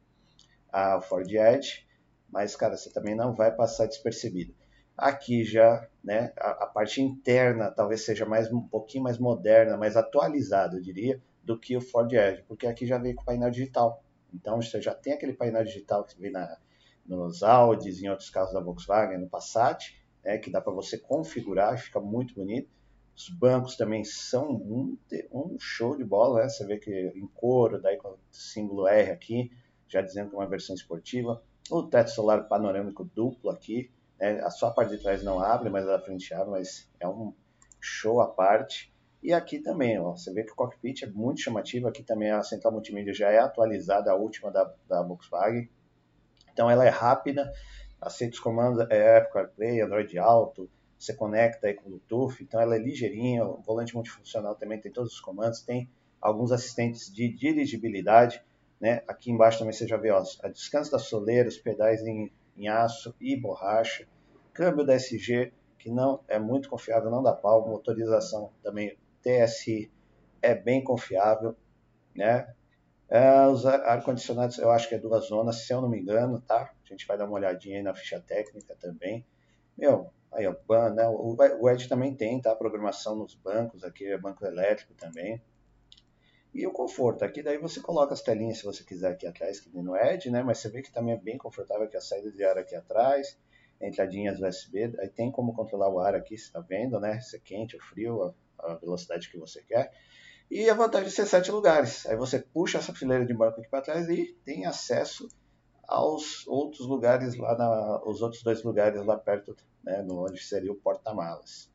a 0.73 1.02
Ford 1.02 1.31
Edge, 1.31 1.87
mas, 2.31 2.57
cara, 2.57 2.76
você 2.76 2.91
também 2.91 3.14
não 3.14 3.35
vai 3.35 3.55
passar 3.55 3.87
despercebido. 3.87 4.55
Aqui 4.97 5.45
já, 5.45 5.87
né, 6.02 6.33
a, 6.38 6.64
a, 6.64 6.67
parte 6.67 7.02
interna 7.02 7.71
talvez 7.71 8.05
seja 8.05 8.25
mais 8.25 8.50
um 8.50 8.61
pouquinho 8.61 9.05
mais 9.05 9.19
moderna, 9.19 9.76
mais 9.76 9.97
atualizada, 9.97 10.76
eu 10.76 10.81
diria, 10.81 11.23
do 11.43 11.59
que 11.59 11.76
o 11.76 11.81
Ford 11.81 12.11
Edge, 12.11 12.43
porque 12.49 12.67
aqui 12.67 12.87
já 12.87 12.97
veio 12.97 13.17
com 13.17 13.25
painel 13.25 13.50
digital. 13.50 14.02
Então 14.33 14.61
você 14.61 14.81
já 14.81 14.95
tem 14.95 15.12
aquele 15.12 15.35
painel 15.35 15.64
digital 15.64 16.05
que 16.05 16.19
vem 16.19 16.31
na, 16.31 16.57
nos 17.05 17.43
Audis, 17.43 18.02
em 18.02 18.09
outros 18.09 18.31
carros 18.31 18.52
da 18.52 18.61
Volkswagen, 18.61 19.19
no 19.19 19.29
Passat, 19.29 19.95
né, 20.25 20.38
que 20.38 20.50
dá 20.50 20.61
para 20.61 20.73
você 20.73 20.97
configurar, 20.97 21.79
fica 21.79 22.00
muito 22.00 22.35
bonito. 22.35 22.71
Os 23.16 23.28
bancos 23.28 23.76
também 23.76 24.04
são 24.04 24.50
um, 24.50 24.97
um 25.31 25.57
show 25.59 25.97
de 25.97 26.04
bola, 26.04 26.42
né? 26.42 26.49
Você 26.49 26.66
vê 26.66 26.78
que 26.78 26.90
em 27.14 27.26
couro, 27.26 27.81
daí 27.81 27.97
com 27.97 28.09
o 28.09 28.19
símbolo 28.31 28.88
R 28.88 29.11
aqui, 29.11 29.50
já 29.87 30.00
dizendo 30.00 30.31
que 30.31 30.37
é 30.37 30.38
uma 30.38 30.49
versão 30.49 30.75
esportiva. 30.75 31.42
O 31.71 31.83
teto 31.83 32.11
solar 32.11 32.49
panorâmico 32.49 33.04
duplo 33.04 33.50
aqui, 33.50 33.90
né? 34.19 34.40
a 34.40 34.71
parte 34.71 34.97
de 34.97 35.02
trás 35.02 35.23
não 35.23 35.38
abre, 35.38 35.69
mas 35.69 35.87
a 35.87 35.97
da 35.97 36.00
frente 36.02 36.33
abre, 36.33 36.50
mas 36.50 36.90
é 36.99 37.07
um 37.07 37.35
show 37.81 38.21
à 38.21 38.28
parte. 38.28 38.92
E 39.23 39.33
aqui 39.33 39.61
também, 39.61 40.00
ó, 40.00 40.16
você 40.16 40.33
vê 40.33 40.42
que 40.42 40.52
o 40.52 40.57
cockpit 40.57 41.02
é 41.02 41.07
muito 41.07 41.40
chamativo, 41.40 41.87
aqui 41.87 42.02
também 42.02 42.31
a 42.31 42.42
central 42.42 42.73
multimídia 42.73 43.14
já 43.14 43.31
é 43.31 43.38
atualizada, 43.38 44.11
a 44.11 44.16
última 44.16 44.50
da, 44.50 44.73
da 44.88 45.02
Volkswagen. 45.02 45.69
Então 46.52 46.69
ela 46.69 46.85
é 46.85 46.88
rápida, 46.88 47.52
aceita 48.00 48.35
os 48.35 48.40
comandos 48.40 48.85
é, 48.90 49.19
Apple 49.19 49.33
CarPlay, 49.33 49.81
Android 49.81 50.19
Auto, 50.19 50.69
você 51.02 51.14
conecta 51.14 51.66
aí 51.66 51.75
com 51.75 51.90
Bluetooth, 51.90 52.42
então 52.42 52.61
ela 52.61 52.76
é 52.76 52.78
ligeirinha, 52.78 53.44
o 53.44 53.61
volante 53.61 53.94
multifuncional 53.94 54.54
também 54.54 54.80
tem 54.80 54.92
todos 54.92 55.14
os 55.14 55.21
comandos, 55.21 55.61
tem 55.61 55.90
alguns 56.21 56.52
assistentes 56.52 57.12
de 57.12 57.28
dirigibilidade, 57.28 58.40
né? 58.80 59.02
Aqui 59.09 59.32
embaixo 59.32 59.59
também 59.59 59.73
você 59.73 59.87
já 59.87 59.97
vê 59.97 60.12
ó, 60.12 60.23
a 60.44 60.49
descanso 60.49 60.92
da 60.92 61.00
soleira, 61.00 61.49
os 61.49 61.59
pedais 61.59 62.02
em, 62.02 62.30
em 62.56 62.68
aço 62.68 63.14
e 63.21 63.37
borracha, 63.37 64.06
câmbio 64.52 64.85
da 64.85 64.94
SG, 64.94 65.52
que 65.76 65.90
não 65.90 66.21
é 66.28 66.38
muito 66.38 66.68
confiável, 66.68 67.11
não 67.11 67.23
dá 67.23 67.32
pau, 67.32 67.68
motorização 67.68 68.52
também 68.62 68.97
TSI 69.23 69.90
é 70.40 70.54
bem 70.54 70.85
confiável, 70.85 71.56
né? 72.14 72.54
É, 73.09 73.47
os 73.47 73.66
ar-condicionados 73.66 74.56
eu 74.59 74.71
acho 74.71 74.88
que 74.88 74.94
é 74.94 74.99
duas 74.99 75.26
zonas, 75.26 75.66
se 75.66 75.73
eu 75.73 75.82
não 75.82 75.88
me 75.88 76.00
engano, 76.00 76.40
tá? 76.40 76.73
A 76.85 76.88
gente 76.88 77.06
vai 77.06 77.18
dar 77.18 77.25
uma 77.25 77.35
olhadinha 77.35 77.78
aí 77.78 77.82
na 77.82 77.92
ficha 77.92 78.21
técnica 78.21 78.76
também. 78.76 79.26
Meu, 79.76 80.11
aí 80.33 80.47
ó, 80.47 80.89
né? 80.91 81.07
o, 81.09 81.37
o 81.37 81.89
também 81.89 82.15
tem, 82.15 82.41
tá? 82.41 82.55
Programação 82.55 83.17
nos 83.17 83.35
bancos 83.35 83.85
aqui, 83.85 84.07
é 84.07 84.19
banco 84.19 84.45
elétrico 84.45 84.95
também. 84.95 85.41
E 86.55 86.67
o 86.67 86.71
conforto, 86.71 87.25
aqui 87.25 87.43
daí 87.43 87.57
você 87.57 87.81
coloca 87.81 88.12
as 88.12 88.21
telinhas 88.21 88.59
se 88.59 88.65
você 88.65 88.85
quiser 88.85 89.12
aqui 89.12 89.27
atrás, 89.27 89.59
que 89.59 89.71
nem 89.71 89.83
no 89.83 89.97
Edge, 89.97 90.31
né? 90.31 90.43
Mas 90.43 90.59
você 90.59 90.69
vê 90.69 90.83
que 90.83 90.93
também 90.93 91.15
é 91.15 91.17
bem 91.17 91.39
confortável 91.39 91.85
aqui 91.85 91.97
a 91.97 92.01
saída 92.01 92.31
de 92.31 92.45
ar 92.45 92.59
aqui 92.59 92.75
atrás, 92.75 93.39
entradinhas 93.81 94.39
USB, 94.39 94.95
aí 94.99 95.09
tem 95.09 95.31
como 95.31 95.55
controlar 95.55 95.89
o 95.89 95.99
ar 95.99 96.15
aqui, 96.15 96.37
você 96.37 96.45
está 96.45 96.61
vendo, 96.61 97.01
né? 97.01 97.21
Se 97.21 97.37
é 97.37 97.41
quente 97.41 97.75
ou 97.75 97.83
frio, 97.83 98.23
a, 98.23 98.73
a, 98.73 98.75
velocidade 98.75 99.31
que 99.31 99.39
você 99.39 99.62
quer. 99.62 99.93
E 100.51 100.69
a 100.69 100.75
vantagem 100.75 101.09
de 101.09 101.15
ser 101.15 101.25
sete 101.25 101.51
lugares. 101.51 102.05
Aí 102.05 102.17
você 102.17 102.39
puxa 102.39 102.77
essa 102.77 102.93
fileira 102.93 103.25
de 103.25 103.33
banco 103.33 103.59
aqui 103.59 103.71
para 103.71 103.81
trás 103.81 104.09
e 104.11 104.37
tem 104.45 104.67
acesso 104.67 105.27
aos 105.93 106.47
outros 106.47 106.87
lugares 106.87 107.37
lá, 107.37 107.57
na, 107.57 108.03
os 108.05 108.23
outros 108.23 108.43
dois 108.43 108.63
lugares 108.63 109.05
lá 109.05 109.17
perto, 109.17 109.55
né? 109.85 110.03
No 110.03 110.25
onde 110.25 110.43
seria 110.43 110.73
o 110.73 110.77
porta-malas. 110.77 111.71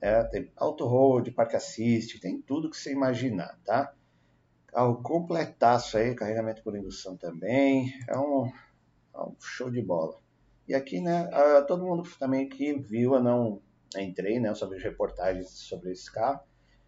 É, 0.00 0.22
tem 0.24 0.50
auto-hold, 0.56 1.30
park 1.32 1.54
assist, 1.54 2.20
tem 2.20 2.40
tudo 2.40 2.70
que 2.70 2.76
você 2.76 2.92
imaginar, 2.92 3.58
tá? 3.64 3.94
Carro 4.66 5.02
completaço 5.02 5.98
aí, 5.98 6.14
carregamento 6.14 6.62
por 6.62 6.76
indução 6.76 7.16
também, 7.16 7.92
é 8.08 8.16
um, 8.16 8.46
é 9.14 9.20
um 9.20 9.34
show 9.40 9.70
de 9.70 9.82
bola. 9.82 10.16
E 10.68 10.74
aqui, 10.74 11.00
né, 11.00 11.28
todo 11.66 11.84
mundo 11.84 12.08
também 12.18 12.48
que 12.48 12.72
viu, 12.72 13.14
eu 13.14 13.22
não 13.22 13.60
entrei, 13.96 14.38
né, 14.38 14.54
sobre 14.54 14.78
reportagens 14.78 15.50
sobre 15.50 15.90
esse 15.90 16.10
carro, 16.10 16.40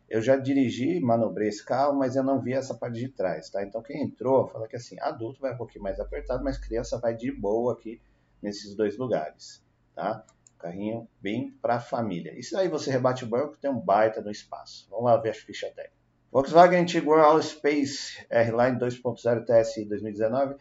eu 0.08 0.20
já 0.20 0.36
dirigi, 0.36 1.00
manobrei 1.00 1.48
esse 1.48 1.64
carro, 1.64 1.98
mas 1.98 2.16
eu 2.16 2.22
não 2.22 2.40
vi 2.40 2.52
essa 2.52 2.74
parte 2.74 2.98
de 2.98 3.08
trás, 3.08 3.48
tá? 3.50 3.62
Então 3.62 3.82
quem 3.82 4.02
entrou, 4.02 4.46
fala 4.48 4.68
que 4.68 4.76
assim, 4.76 4.98
adulto 5.00 5.40
vai 5.40 5.54
um 5.54 5.56
pouquinho 5.56 5.82
mais 5.84 5.98
apertado, 5.98 6.44
mas 6.44 6.58
criança 6.58 6.98
vai 6.98 7.14
de 7.16 7.32
boa 7.32 7.72
aqui 7.72 8.00
nesses 8.42 8.74
dois 8.74 8.98
lugares, 8.98 9.64
tá? 9.94 10.24
Carrinho 10.58 11.08
bem 11.20 11.50
para 11.62 11.80
família. 11.80 12.38
Isso 12.38 12.56
aí 12.56 12.68
você 12.68 12.90
rebate 12.90 13.24
o 13.24 13.26
banco, 13.26 13.56
tem 13.58 13.70
um 13.70 13.80
baita 13.80 14.20
no 14.20 14.30
espaço. 14.30 14.86
Vamos 14.90 15.06
lá 15.06 15.16
ver 15.16 15.30
a 15.30 15.34
ficha 15.34 15.66
técnica. 15.66 16.02
Volkswagen 16.30 16.86
Tiguan 16.86 17.20
All 17.20 17.42
Space 17.42 18.24
R-Line 18.30 18.78
2.0 18.78 19.44
TSI 19.44 19.84
2019, 19.84 20.56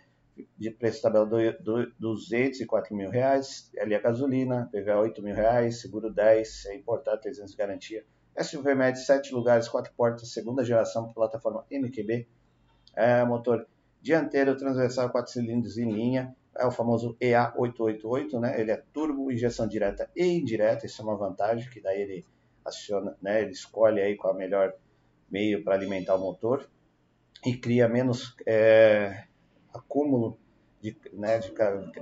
de 0.58 0.72
preço 0.72 1.02
tabela 1.02 1.26
do, 1.26 1.38
do, 1.60 1.92
204 2.00 2.96
mil 2.96 3.10
reais, 3.10 3.72
LA 3.76 4.00
gasolina, 4.00 4.70
PVA 4.72 5.00
8 5.00 5.22
mil 5.22 5.36
reais, 5.36 5.82
seguro 5.82 6.12
10, 6.12 6.66
é 6.66 6.76
importado 6.76 7.22
300 7.22 7.52
de 7.52 7.58
garantia. 7.58 8.06
SUV 8.38 8.76
médio 8.76 9.02
7 9.02 9.34
lugares, 9.34 9.68
4 9.68 9.94
portas, 9.96 10.32
segunda 10.32 10.64
geração, 10.64 11.12
plataforma 11.14 11.66
MQB, 11.72 12.28
é, 12.96 13.24
motor 13.26 13.68
dianteiro 14.02 14.56
transversal 14.56 15.10
4 15.10 15.32
cilindros 15.32 15.78
em 15.78 15.92
linha, 15.92 16.36
é 16.58 16.66
o 16.66 16.72
famoso 16.72 17.16
EA888, 17.22 18.40
né? 18.40 18.60
Ele 18.60 18.72
é 18.72 18.84
turbo, 18.94 19.32
injeção 19.32 19.68
direta 19.68 20.10
e 20.16 20.26
indireta, 20.26 20.86
isso 20.86 21.02
é 21.02 21.06
uma 21.06 21.16
vantagem, 21.16 21.70
que 21.70 21.80
daí 21.80 22.02
ele 22.02 22.26
aciona, 22.66 23.16
né? 23.22 23.42
Ele 23.42 23.52
escolhe 23.52 24.02
aí 24.02 24.16
qual 24.16 24.34
é 24.34 24.36
o 24.36 24.40
melhor 24.40 24.74
meio 25.30 25.64
para 25.64 25.76
alimentar 25.76 26.16
o 26.16 26.20
motor 26.20 26.70
e 27.46 27.56
cria 27.56 27.88
menos 27.88 28.36
é, 28.46 29.24
acúmulo 29.74 30.38
de, 30.82 30.96
né, 31.14 31.40
de 31.40 31.52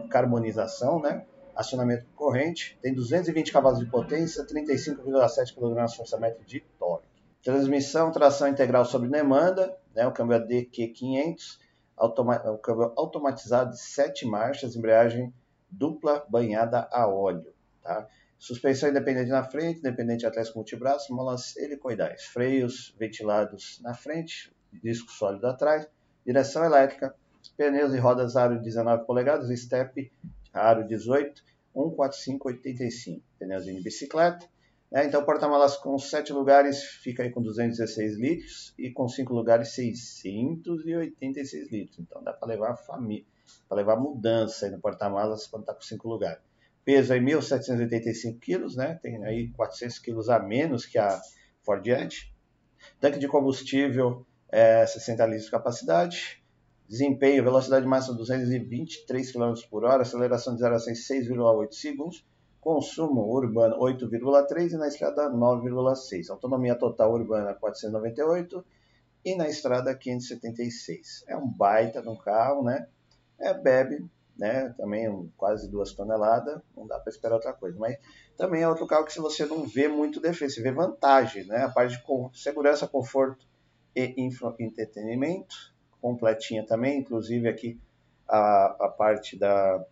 carbonização, 0.09 0.99
né? 0.99 1.25
Acionamento 1.59 2.05
corrente, 2.15 2.79
tem 2.81 2.93
220 2.93 3.51
cavalos 3.51 3.79
de 3.79 3.85
potência, 3.85 4.45
35,7 4.45 5.53
kgfm 5.53 6.45
de 6.45 6.61
torque. 6.79 7.05
Transmissão, 7.43 8.13
tração 8.13 8.47
integral 8.47 8.85
sob 8.85 9.09
demanda, 9.09 9.77
né? 9.93 10.07
O 10.07 10.13
câmbio 10.13 10.37
ADQ500 10.37 11.59
automa 11.97 12.37
o 12.49 12.57
câmbio 12.59 12.93
automatizado 12.95 13.71
de 13.71 13.81
7 13.81 14.25
marchas, 14.25 14.77
embreagem 14.77 15.33
dupla 15.69 16.25
banhada 16.29 16.87
a 16.93 17.05
óleo. 17.09 17.53
Tá? 17.83 18.07
Suspensão 18.37 18.87
independente 18.87 19.29
na 19.29 19.43
frente, 19.43 19.79
independente 19.79 20.25
atrás 20.25 20.49
com 20.49 20.59
multibraço, 20.59 21.13
molas 21.13 21.57
helicoidais, 21.57 22.23
freios 22.23 22.95
ventilados 22.97 23.81
na 23.83 23.93
frente, 23.93 24.49
disco 24.81 25.11
sólido 25.11 25.45
atrás, 25.45 25.85
direção 26.25 26.63
elétrica, 26.63 27.13
pneus 27.57 27.93
e 27.93 27.97
rodas 27.97 28.37
aro 28.37 28.61
19 28.61 29.03
polegadas, 29.05 29.49
step 29.59 30.09
aro 30.59 30.87
18, 30.87 31.43
14585, 31.73 33.23
pneuzinho 33.39 33.77
de 33.77 33.83
bicicleta, 33.83 34.47
Né? 34.91 35.05
Então, 35.05 35.23
porta-malas 35.23 35.77
com 35.77 35.97
7 35.97 36.33
lugares 36.33 36.83
fica 36.83 37.23
aí 37.23 37.29
com 37.29 37.41
216 37.41 38.17
litros 38.17 38.73
e 38.77 38.89
com 38.89 39.07
5 39.07 39.33
lugares 39.33 39.69
686 39.69 41.71
litros. 41.71 41.99
Então, 41.99 42.23
dá 42.23 42.33
para 42.33 42.47
levar 42.47 42.75
família, 42.75 43.25
para 43.67 43.77
levar 43.77 43.95
mudança 43.95 44.65
aí 44.65 44.71
no 44.71 44.79
porta-malas 44.79 45.47
quando 45.47 45.63
está 45.63 45.73
com 45.73 45.81
5 45.81 46.07
lugares. 46.07 46.41
Peso 46.83 47.13
aí 47.13 47.19
1.785 47.19 48.39
quilos, 48.39 48.75
né? 48.75 48.99
Tem 49.01 49.23
aí 49.23 49.49
400 49.49 49.99
quilos 49.99 50.29
a 50.29 50.39
menos 50.39 50.85
que 50.85 50.97
a 50.97 51.21
Ford 51.61 51.85
Edge. 51.85 52.33
Tanque 52.99 53.19
de 53.19 53.27
combustível 53.27 54.25
é 54.51 54.85
60 54.85 55.23
litros 55.25 55.45
de 55.45 55.51
capacidade. 55.51 56.38
Desempenho, 56.89 57.43
velocidade 57.43 57.85
máxima 57.85 58.17
223 58.17 59.31
km 59.31 59.53
por 59.69 59.85
hora, 59.85 60.01
aceleração 60.01 60.55
de 60.55 60.61
0 60.61 60.75
a 60.75 60.79
100 60.79 60.93
6,8 60.95 61.71
segundos 61.71 62.25
Consumo 62.59 63.21
urbano 63.21 63.77
8,3 63.79 64.73
e 64.73 64.77
na 64.77 64.87
estrada 64.87 65.29
9,6. 65.29 66.29
Autonomia 66.29 66.75
total 66.75 67.13
urbana 67.13 67.53
498 67.53 68.65
e 69.23 69.35
na 69.35 69.47
estrada 69.47 69.95
576. 69.95 71.23
É 71.27 71.37
um 71.37 71.47
baita 71.47 72.01
de 72.01 72.09
um 72.09 72.17
carro, 72.17 72.63
né? 72.63 72.87
É 73.39 73.53
bebe, 73.53 74.05
né? 74.37 74.73
Também 74.77 75.09
um, 75.09 75.29
quase 75.37 75.69
duas 75.69 75.93
toneladas, 75.93 76.61
não 76.75 76.85
dá 76.85 76.99
para 76.99 77.09
esperar 77.09 77.35
outra 77.35 77.53
coisa. 77.53 77.79
Mas 77.79 77.97
também 78.35 78.61
é 78.61 78.67
outro 78.67 78.85
carro 78.85 79.05
que 79.05 79.13
se 79.13 79.19
você 79.19 79.45
não 79.45 79.65
vê 79.65 79.87
muito 79.87 80.19
defeito, 80.19 80.53
você 80.53 80.61
vê 80.61 80.73
vantagem, 80.73 81.45
né? 81.45 81.63
A 81.63 81.69
parte 81.69 81.97
de 81.97 82.39
segurança, 82.41 82.85
conforto 82.89 83.47
e 83.95 84.13
entretenimento, 84.59 85.68
completinha 86.01 86.65
também, 86.65 86.99
inclusive 86.99 87.47
aqui 87.47 87.79
a, 88.27 88.75
a 88.79 88.89
parte 88.89 89.37
da 89.37 89.83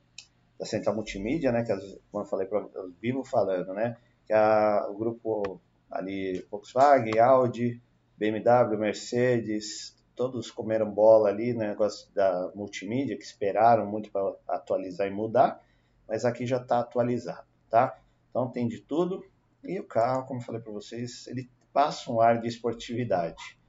da 0.57 0.65
central 0.65 0.95
multimídia, 0.95 1.51
né, 1.51 1.63
que 1.63 1.71
as, 1.71 1.83
como 2.11 2.23
eu 2.23 2.27
falei, 2.27 2.47
eu 2.51 2.91
vivo 2.99 3.23
falando, 3.23 3.73
né, 3.73 3.97
que 4.25 4.33
a, 4.33 4.87
o 4.89 4.95
grupo 4.95 5.61
ali, 5.89 6.45
Volkswagen, 6.49 7.19
Audi, 7.19 7.81
BMW, 8.17 8.77
Mercedes, 8.77 9.95
todos 10.15 10.49
comeram 10.49 10.89
bola 10.89 11.29
ali, 11.29 11.53
né, 11.53 11.67
negócio 11.67 12.11
da 12.13 12.51
multimídia, 12.55 13.15
que 13.15 13.23
esperaram 13.23 13.85
muito 13.85 14.11
para 14.11 14.33
atualizar 14.47 15.07
e 15.07 15.11
mudar, 15.11 15.61
mas 16.07 16.25
aqui 16.25 16.45
já 16.45 16.57
está 16.57 16.79
atualizado, 16.79 17.45
tá? 17.69 17.97
Então 18.29 18.49
tem 18.49 18.67
de 18.67 18.79
tudo, 18.79 19.23
e 19.63 19.79
o 19.79 19.83
carro, 19.83 20.25
como 20.25 20.39
eu 20.39 20.43
falei 20.43 20.61
para 20.61 20.71
vocês, 20.71 21.27
ele 21.27 21.49
passa 21.71 22.11
um 22.11 22.19
ar 22.19 22.41
de 22.41 22.47
esportividade, 22.47 23.59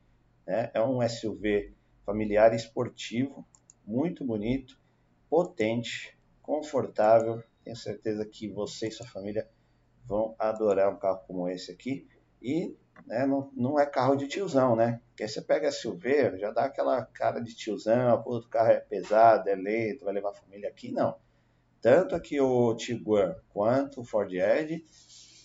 né? 0.47 0.71
É 0.73 0.83
um 0.83 1.07
SUV 1.07 1.75
familiar 2.09 2.55
esportivo, 2.55 3.47
muito 3.87 4.25
bonito, 4.25 4.81
potente, 5.29 6.17
confortável. 6.41 7.45
Tenho 7.63 7.77
certeza 7.77 8.25
que 8.25 8.49
você 8.49 8.89
e 8.89 8.91
sua 8.91 9.07
família 9.07 9.47
vão 10.07 10.35
adorar 10.39 10.91
um 10.91 10.99
carro 10.99 11.21
como 11.27 11.47
esse 11.51 11.71
aqui. 11.71 12.09
E 12.41 12.75
né, 13.07 13.27
não, 13.27 13.51
não 13.55 13.79
é 13.79 13.85
carro 13.85 14.17
de 14.17 14.27
tiozão, 14.27 14.75
né? 14.75 15.03
Porque 15.11 15.29
você 15.29 15.43
pega 15.43 15.71
SUV, 15.71 16.39
já 16.39 16.51
dá 16.51 16.65
aquela 16.65 17.05
cara 17.05 17.41
de 17.41 17.55
tiozão, 17.55 18.23
pô, 18.23 18.39
o 18.39 18.49
carro 18.49 18.71
é 18.71 18.81
pesado, 18.81 19.47
é 19.51 19.55
lento, 19.55 20.07
vai 20.07 20.15
levar 20.15 20.31
a 20.31 20.35
família 20.35 20.71
aqui, 20.71 20.91
não. 20.91 21.15
Tanto 21.79 22.15
aqui 22.15 22.41
o 22.41 22.75
Tiguan 22.75 23.37
quanto 23.51 24.01
o 24.01 24.05
Ford 24.05 24.33
Edge 24.33 24.83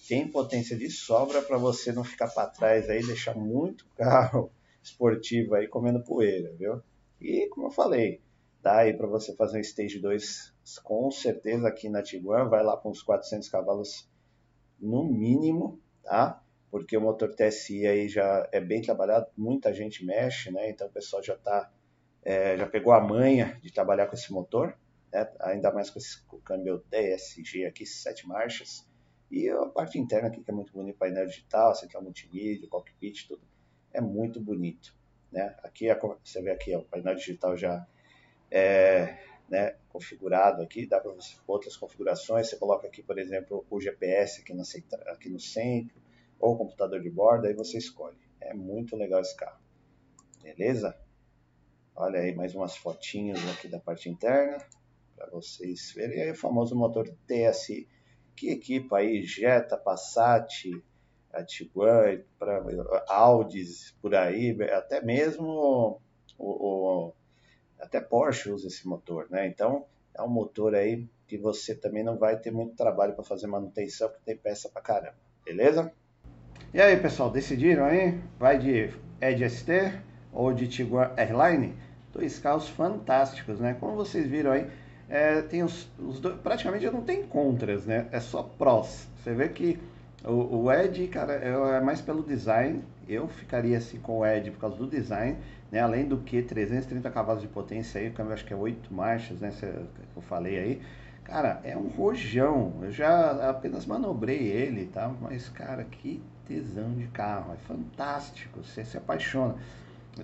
tem 0.08 0.30
potência 0.30 0.78
de 0.78 0.90
sobra 0.90 1.42
para 1.42 1.58
você 1.58 1.92
não 1.92 2.06
ficar 2.06 2.30
para 2.30 2.48
trás 2.48 2.90
aí, 2.90 3.06
deixar 3.06 3.36
muito 3.36 3.86
carro 3.98 4.50
esportivo 4.84 5.56
aí 5.56 5.68
comendo 5.68 6.04
poeira, 6.04 6.54
viu? 6.54 6.82
E 7.20 7.48
como 7.50 7.68
eu 7.68 7.72
falei, 7.72 8.22
dá 8.62 8.80
aí 8.80 8.94
para 8.94 9.08
você 9.08 9.34
fazer 9.36 9.58
um 9.58 9.62
Stage 9.62 10.00
2 10.00 10.54
com 10.84 11.10
certeza 11.12 11.68
aqui 11.68 11.90
na 11.90 12.02
Tiguan 12.02 12.48
vai 12.48 12.64
lá 12.64 12.78
com 12.78 12.90
uns 12.90 13.02
400 13.02 13.50
cavalos 13.50 14.10
no 14.80 15.06
mínimo, 15.06 15.80
tá? 16.04 16.42
Porque 16.70 16.98
o 16.98 17.02
motor 17.02 17.34
TSI 17.34 17.86
aí 17.86 18.10
já 18.10 18.48
é 18.52 18.60
bem 18.60 18.82
trabalhado, 18.82 19.28
muita 19.38 19.74
gente 19.74 20.06
mexe, 20.06 20.52
né? 20.52 20.70
Então 20.70 20.88
o 20.88 20.92
pessoal 20.92 21.24
já 21.24 21.36
tá, 21.38 21.72
é, 22.24 22.58
já 22.58 22.68
pegou 22.68 22.94
a 22.94 23.02
manha 23.02 23.60
de 23.62 23.72
trabalhar 23.72 24.08
com 24.08 24.16
esse 24.16 24.32
motor, 24.34 24.78
né? 25.12 25.32
Ainda 25.42 25.72
mais 25.72 25.90
com 25.90 26.00
esse 26.00 26.24
com 26.26 26.38
o 26.38 26.42
câmbio 26.42 26.84
DSG 26.90 27.66
aqui, 27.66 27.86
sete 27.86 28.28
marchas. 28.28 28.88
E 29.30 29.50
a 29.50 29.66
parte 29.68 30.00
interna 30.00 30.28
aqui 30.28 30.44
que 30.44 30.52
é 30.52 30.54
muito 30.54 30.74
bonito, 30.74 30.98
painel 30.98 31.26
digital, 31.26 31.76
central 31.76 32.04
multimídia, 32.04 32.68
cockpit, 32.68 33.28
tudo. 33.28 33.42
É 33.94 34.02
muito 34.02 34.42
bonito, 34.42 34.96
né? 35.32 35.56
Aqui, 35.64 35.88
você 36.24 36.42
vê 36.42 36.52
aqui, 36.52 36.76
ó, 36.76 36.80
o 36.80 36.86
painel 36.86 37.16
digital 37.16 37.56
já 37.56 37.88
é, 38.50 39.18
né, 39.50 39.76
configurado 39.90 40.62
aqui, 40.62 40.88
dá 40.88 41.00
para 41.00 41.12
você 41.12 41.36
outras 41.46 41.78
configurações, 41.78 42.50
você 42.50 42.56
coloca 42.58 42.88
aqui, 42.88 43.04
por 43.04 43.20
exemplo, 43.20 43.66
o 43.70 43.80
GPS 43.80 44.42
aqui 44.42 44.54
no, 44.54 44.64
aqui 45.08 45.30
no 45.30 45.40
centro, 45.40 46.02
ou 46.40 46.54
o 46.56 46.58
computador 46.58 47.02
de 47.02 47.10
bordo, 47.10 47.48
aí 47.48 47.54
você 47.54 47.78
escolhe. 47.78 48.18
É 48.42 48.54
muito 48.54 48.96
legal 48.96 49.22
esse 49.22 49.36
carro. 49.36 49.62
Beleza? 50.42 50.98
Olha 51.96 52.20
aí 52.20 52.36
mais 52.36 52.56
umas 52.56 52.76
fotinhas 52.76 53.40
aqui 53.50 53.68
da 53.68 53.80
parte 53.80 54.10
interna, 54.10 54.58
para 55.16 55.30
vocês 55.30 55.92
verem. 55.96 56.22
aí 56.22 56.32
o 56.32 56.36
famoso 56.36 56.76
motor 56.76 57.08
TSI, 57.28 57.88
que 58.36 58.50
equipa 58.50 58.98
aí 58.98 59.24
Jetta, 59.24 59.78
Passat, 59.78 60.70
a 61.34 61.44
Tiguan, 61.44 62.22
para 62.38 62.64
Audis, 63.08 63.96
por 64.02 64.14
aí, 64.14 64.56
até 64.72 65.02
mesmo 65.02 66.00
o, 66.38 67.10
o 67.10 67.14
até 67.80 68.00
Porsche 68.00 68.52
usa 68.52 68.68
esse 68.68 68.88
motor, 68.88 69.28
né? 69.30 69.48
Então 69.48 69.86
é 70.14 70.22
um 70.22 70.30
motor 70.30 70.76
aí 70.76 71.08
que 71.28 71.38
você 71.38 71.74
também 71.76 72.04
não 72.04 72.18
vai 72.18 72.38
ter 72.38 72.52
muito 72.52 72.76
trabalho 72.76 73.14
para 73.14 73.24
fazer 73.24 73.48
manutenção, 73.48 74.08
porque 74.10 74.24
tem 74.24 74.38
peça 74.38 74.70
para 74.70 74.82
caramba, 74.82 75.18
beleza? 75.44 75.92
E 76.74 76.82
aí, 76.82 76.98
pessoal, 76.98 77.30
decidiram 77.30 77.86
aí? 77.86 78.20
Vai 78.40 78.58
de 78.58 78.94
Edge 79.22 79.50
ST 79.50 79.72
ou 80.32 80.54
de 80.54 80.68
Tiguan 80.68 81.12
Airline? 81.18 81.76
Dois 82.12 82.40
carros 82.40 82.70
fantásticos, 82.70 83.60
né? 83.60 83.76
Como 83.80 83.96
vocês 83.96 84.28
viram 84.28 84.52
aí, 84.52 84.70
é, 85.10 85.42
tem 85.42 85.64
os, 85.64 85.90
os 86.00 86.20
dois, 86.20 86.40
praticamente 86.42 86.86
não 86.86 87.02
tem 87.02 87.24
contras, 87.24 87.86
né? 87.86 88.08
É 88.12 88.20
só 88.20 88.44
prós. 88.44 89.08
Você 89.18 89.34
vê 89.34 89.50
que 89.50 89.80
o, 90.24 90.64
o 90.64 90.72
Edge, 90.72 91.08
cara, 91.08 91.34
é, 91.34 91.82
mais 91.82 92.02
pelo 92.02 92.24
design. 92.24 92.82
Eu 93.08 93.28
ficaria 93.28 93.78
assim 93.78 94.00
com 94.00 94.20
o 94.20 94.26
Edge 94.26 94.52
por 94.52 94.60
causa 94.60 94.78
do 94.78 94.88
design, 94.88 95.38
né? 95.72 95.82
Além 95.82 96.06
do 96.06 96.18
que 96.18 96.42
330 96.42 97.10
cavalos 97.12 97.42
de 97.42 97.48
potência 97.50 98.00
aí, 98.00 98.08
o 98.08 98.14
câmbio 98.14 98.34
acho 98.34 98.46
que 98.46 98.54
é 98.54 98.56
8 98.56 98.94
marchas, 98.94 99.40
né? 99.42 99.52
Que 99.60 99.66
eu 100.16 100.22
falei 100.22 100.58
aí. 100.58 100.82
Cara, 101.24 101.60
é 101.64 101.76
um 101.76 101.88
rojão. 101.88 102.74
Eu 102.82 102.92
já 102.92 103.50
apenas 103.50 103.86
manobrei 103.86 104.40
ele, 104.40 104.86
tá? 104.86 105.12
Mas, 105.22 105.50
cara, 105.50 105.84
que 105.84 106.22
tesão 106.48 106.94
de 106.94 107.08
carro. 107.08 107.54
É 107.54 107.58
fantástico. 107.58 108.64
Você 108.64 108.86
se 108.86 108.98
apaixona. 108.98 109.56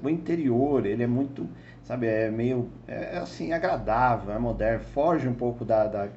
O 0.03 0.09
interior, 0.09 0.85
ele 0.85 1.03
é 1.03 1.07
muito, 1.07 1.49
sabe, 1.83 2.05
é 2.05 2.29
meio, 2.29 2.69
é, 2.88 3.15
é 3.15 3.17
assim, 3.17 3.51
agradável, 3.53 4.33
é 4.33 4.38
moderno. 4.38 4.83
Foge 4.93 5.27
um 5.27 5.33
pouco 5.33 5.65
da, 5.65 5.88
da 5.88 6.09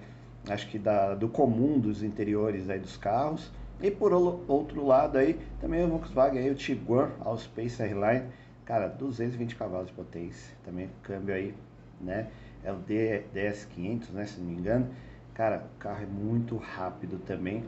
acho 0.48 0.68
que 0.68 0.78
da, 0.78 1.14
do 1.14 1.28
comum 1.28 1.78
dos 1.78 2.02
interiores 2.02 2.68
aí 2.68 2.78
dos 2.78 2.96
carros. 2.96 3.50
E 3.82 3.90
por 3.90 4.12
outro 4.12 4.86
lado 4.86 5.18
aí, 5.18 5.40
também 5.60 5.84
o 5.84 5.88
Volkswagen 5.88 6.40
aí, 6.40 6.50
o 6.50 6.54
Tiguan 6.54 7.10
Allspace 7.20 7.82
Airline, 7.82 8.28
cara, 8.64 8.86
220 8.86 9.56
cavalos 9.56 9.88
de 9.88 9.92
potência, 9.92 10.54
também 10.64 10.88
câmbio 11.02 11.34
aí, 11.34 11.52
né? 12.00 12.28
É 12.62 12.70
o 12.70 12.76
DS500, 12.76 14.10
né, 14.12 14.24
se 14.24 14.40
não 14.40 14.46
me 14.46 14.54
engano. 14.54 14.88
Cara, 15.34 15.66
o 15.74 15.78
carro 15.80 16.04
é 16.04 16.06
muito 16.06 16.56
rápido 16.56 17.18
também, 17.26 17.64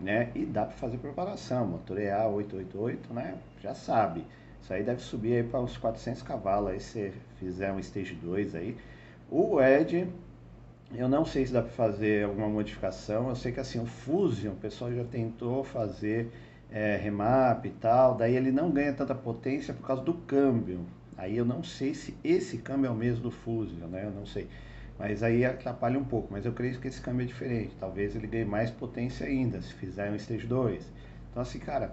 né? 0.00 0.30
E 0.34 0.46
dá 0.46 0.64
para 0.64 0.74
fazer 0.74 0.96
preparação, 0.96 1.66
motor 1.66 1.98
EA 2.00 2.26
888, 2.26 3.12
né? 3.12 3.36
Já 3.60 3.74
sabe. 3.74 4.24
Isso 4.62 4.72
aí 4.72 4.82
deve 4.82 5.02
subir 5.02 5.34
aí 5.34 5.42
para 5.42 5.60
uns 5.60 5.76
400 5.76 6.22
cavalos 6.22 6.70
aí 6.70 6.80
se 6.80 7.12
fizer 7.36 7.70
um 7.72 7.78
Stage 7.78 8.14
2 8.14 8.54
aí. 8.54 8.74
O 9.30 9.60
Edge 9.60 10.08
eu 10.94 11.08
não 11.08 11.24
sei 11.24 11.46
se 11.46 11.52
dá 11.52 11.60
para 11.62 11.70
fazer 11.70 12.24
alguma 12.24 12.48
modificação. 12.48 13.28
Eu 13.28 13.36
sei 13.36 13.52
que 13.52 13.60
assim, 13.60 13.78
o 13.78 13.86
Fusion, 13.86 14.52
o 14.52 14.56
pessoal 14.56 14.92
já 14.92 15.04
tentou 15.04 15.62
fazer 15.62 16.30
é, 16.70 16.96
remap 16.96 17.64
e 17.66 17.70
tal, 17.70 18.14
daí 18.14 18.34
ele 18.34 18.50
não 18.50 18.70
ganha 18.70 18.92
tanta 18.92 19.14
potência 19.14 19.74
por 19.74 19.86
causa 19.86 20.02
do 20.02 20.14
câmbio. 20.14 20.80
Aí 21.16 21.36
eu 21.36 21.44
não 21.44 21.62
sei 21.62 21.94
se 21.94 22.16
esse 22.22 22.58
câmbio 22.58 22.88
é 22.88 22.90
o 22.90 22.94
mesmo 22.94 23.22
do 23.22 23.30
Fusion, 23.30 23.86
né? 23.88 24.04
Eu 24.04 24.12
não 24.12 24.24
sei. 24.24 24.48
Mas 24.98 25.22
aí 25.22 25.44
atrapalha 25.44 25.98
um 25.98 26.04
pouco. 26.04 26.28
Mas 26.30 26.44
eu 26.44 26.52
creio 26.52 26.78
que 26.78 26.88
esse 26.88 27.00
câmbio 27.00 27.24
é 27.24 27.26
diferente. 27.26 27.76
Talvez 27.78 28.14
ele 28.16 28.26
ganhe 28.26 28.44
mais 28.44 28.70
potência 28.70 29.26
ainda, 29.26 29.60
se 29.60 29.74
fizer 29.74 30.10
um 30.10 30.16
Stage 30.16 30.46
2. 30.46 30.84
Então 31.30 31.42
assim, 31.42 31.58
cara, 31.58 31.92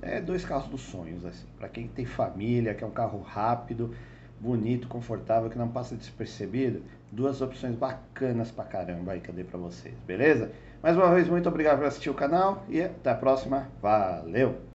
é 0.00 0.20
dois 0.20 0.44
carros 0.44 0.68
dos 0.68 0.80
sonhos, 0.82 1.24
assim. 1.24 1.46
Para 1.58 1.68
quem 1.68 1.86
tem 1.86 2.04
família, 2.04 2.74
quer 2.74 2.86
um 2.86 2.90
carro 2.90 3.20
rápido, 3.20 3.94
bonito, 4.40 4.88
confortável, 4.88 5.48
que 5.48 5.56
não 5.56 5.68
passa 5.68 5.94
despercebido, 5.94 6.82
duas 7.12 7.42
opções 7.42 7.76
bacanas 7.76 8.50
pra 8.50 8.64
caramba 8.64 9.12
aí 9.12 9.20
que 9.20 9.28
eu 9.28 9.34
dei 9.34 9.44
pra 9.44 9.58
vocês, 9.58 9.94
beleza? 10.06 10.50
Mais 10.82 10.96
uma 10.96 11.14
vez, 11.14 11.28
muito 11.28 11.48
obrigado 11.48 11.78
por 11.78 11.86
assistir 11.86 12.10
o 12.10 12.14
canal 12.14 12.64
e 12.68 12.82
até 12.82 13.10
a 13.10 13.14
próxima. 13.14 13.68
Valeu! 13.80 14.71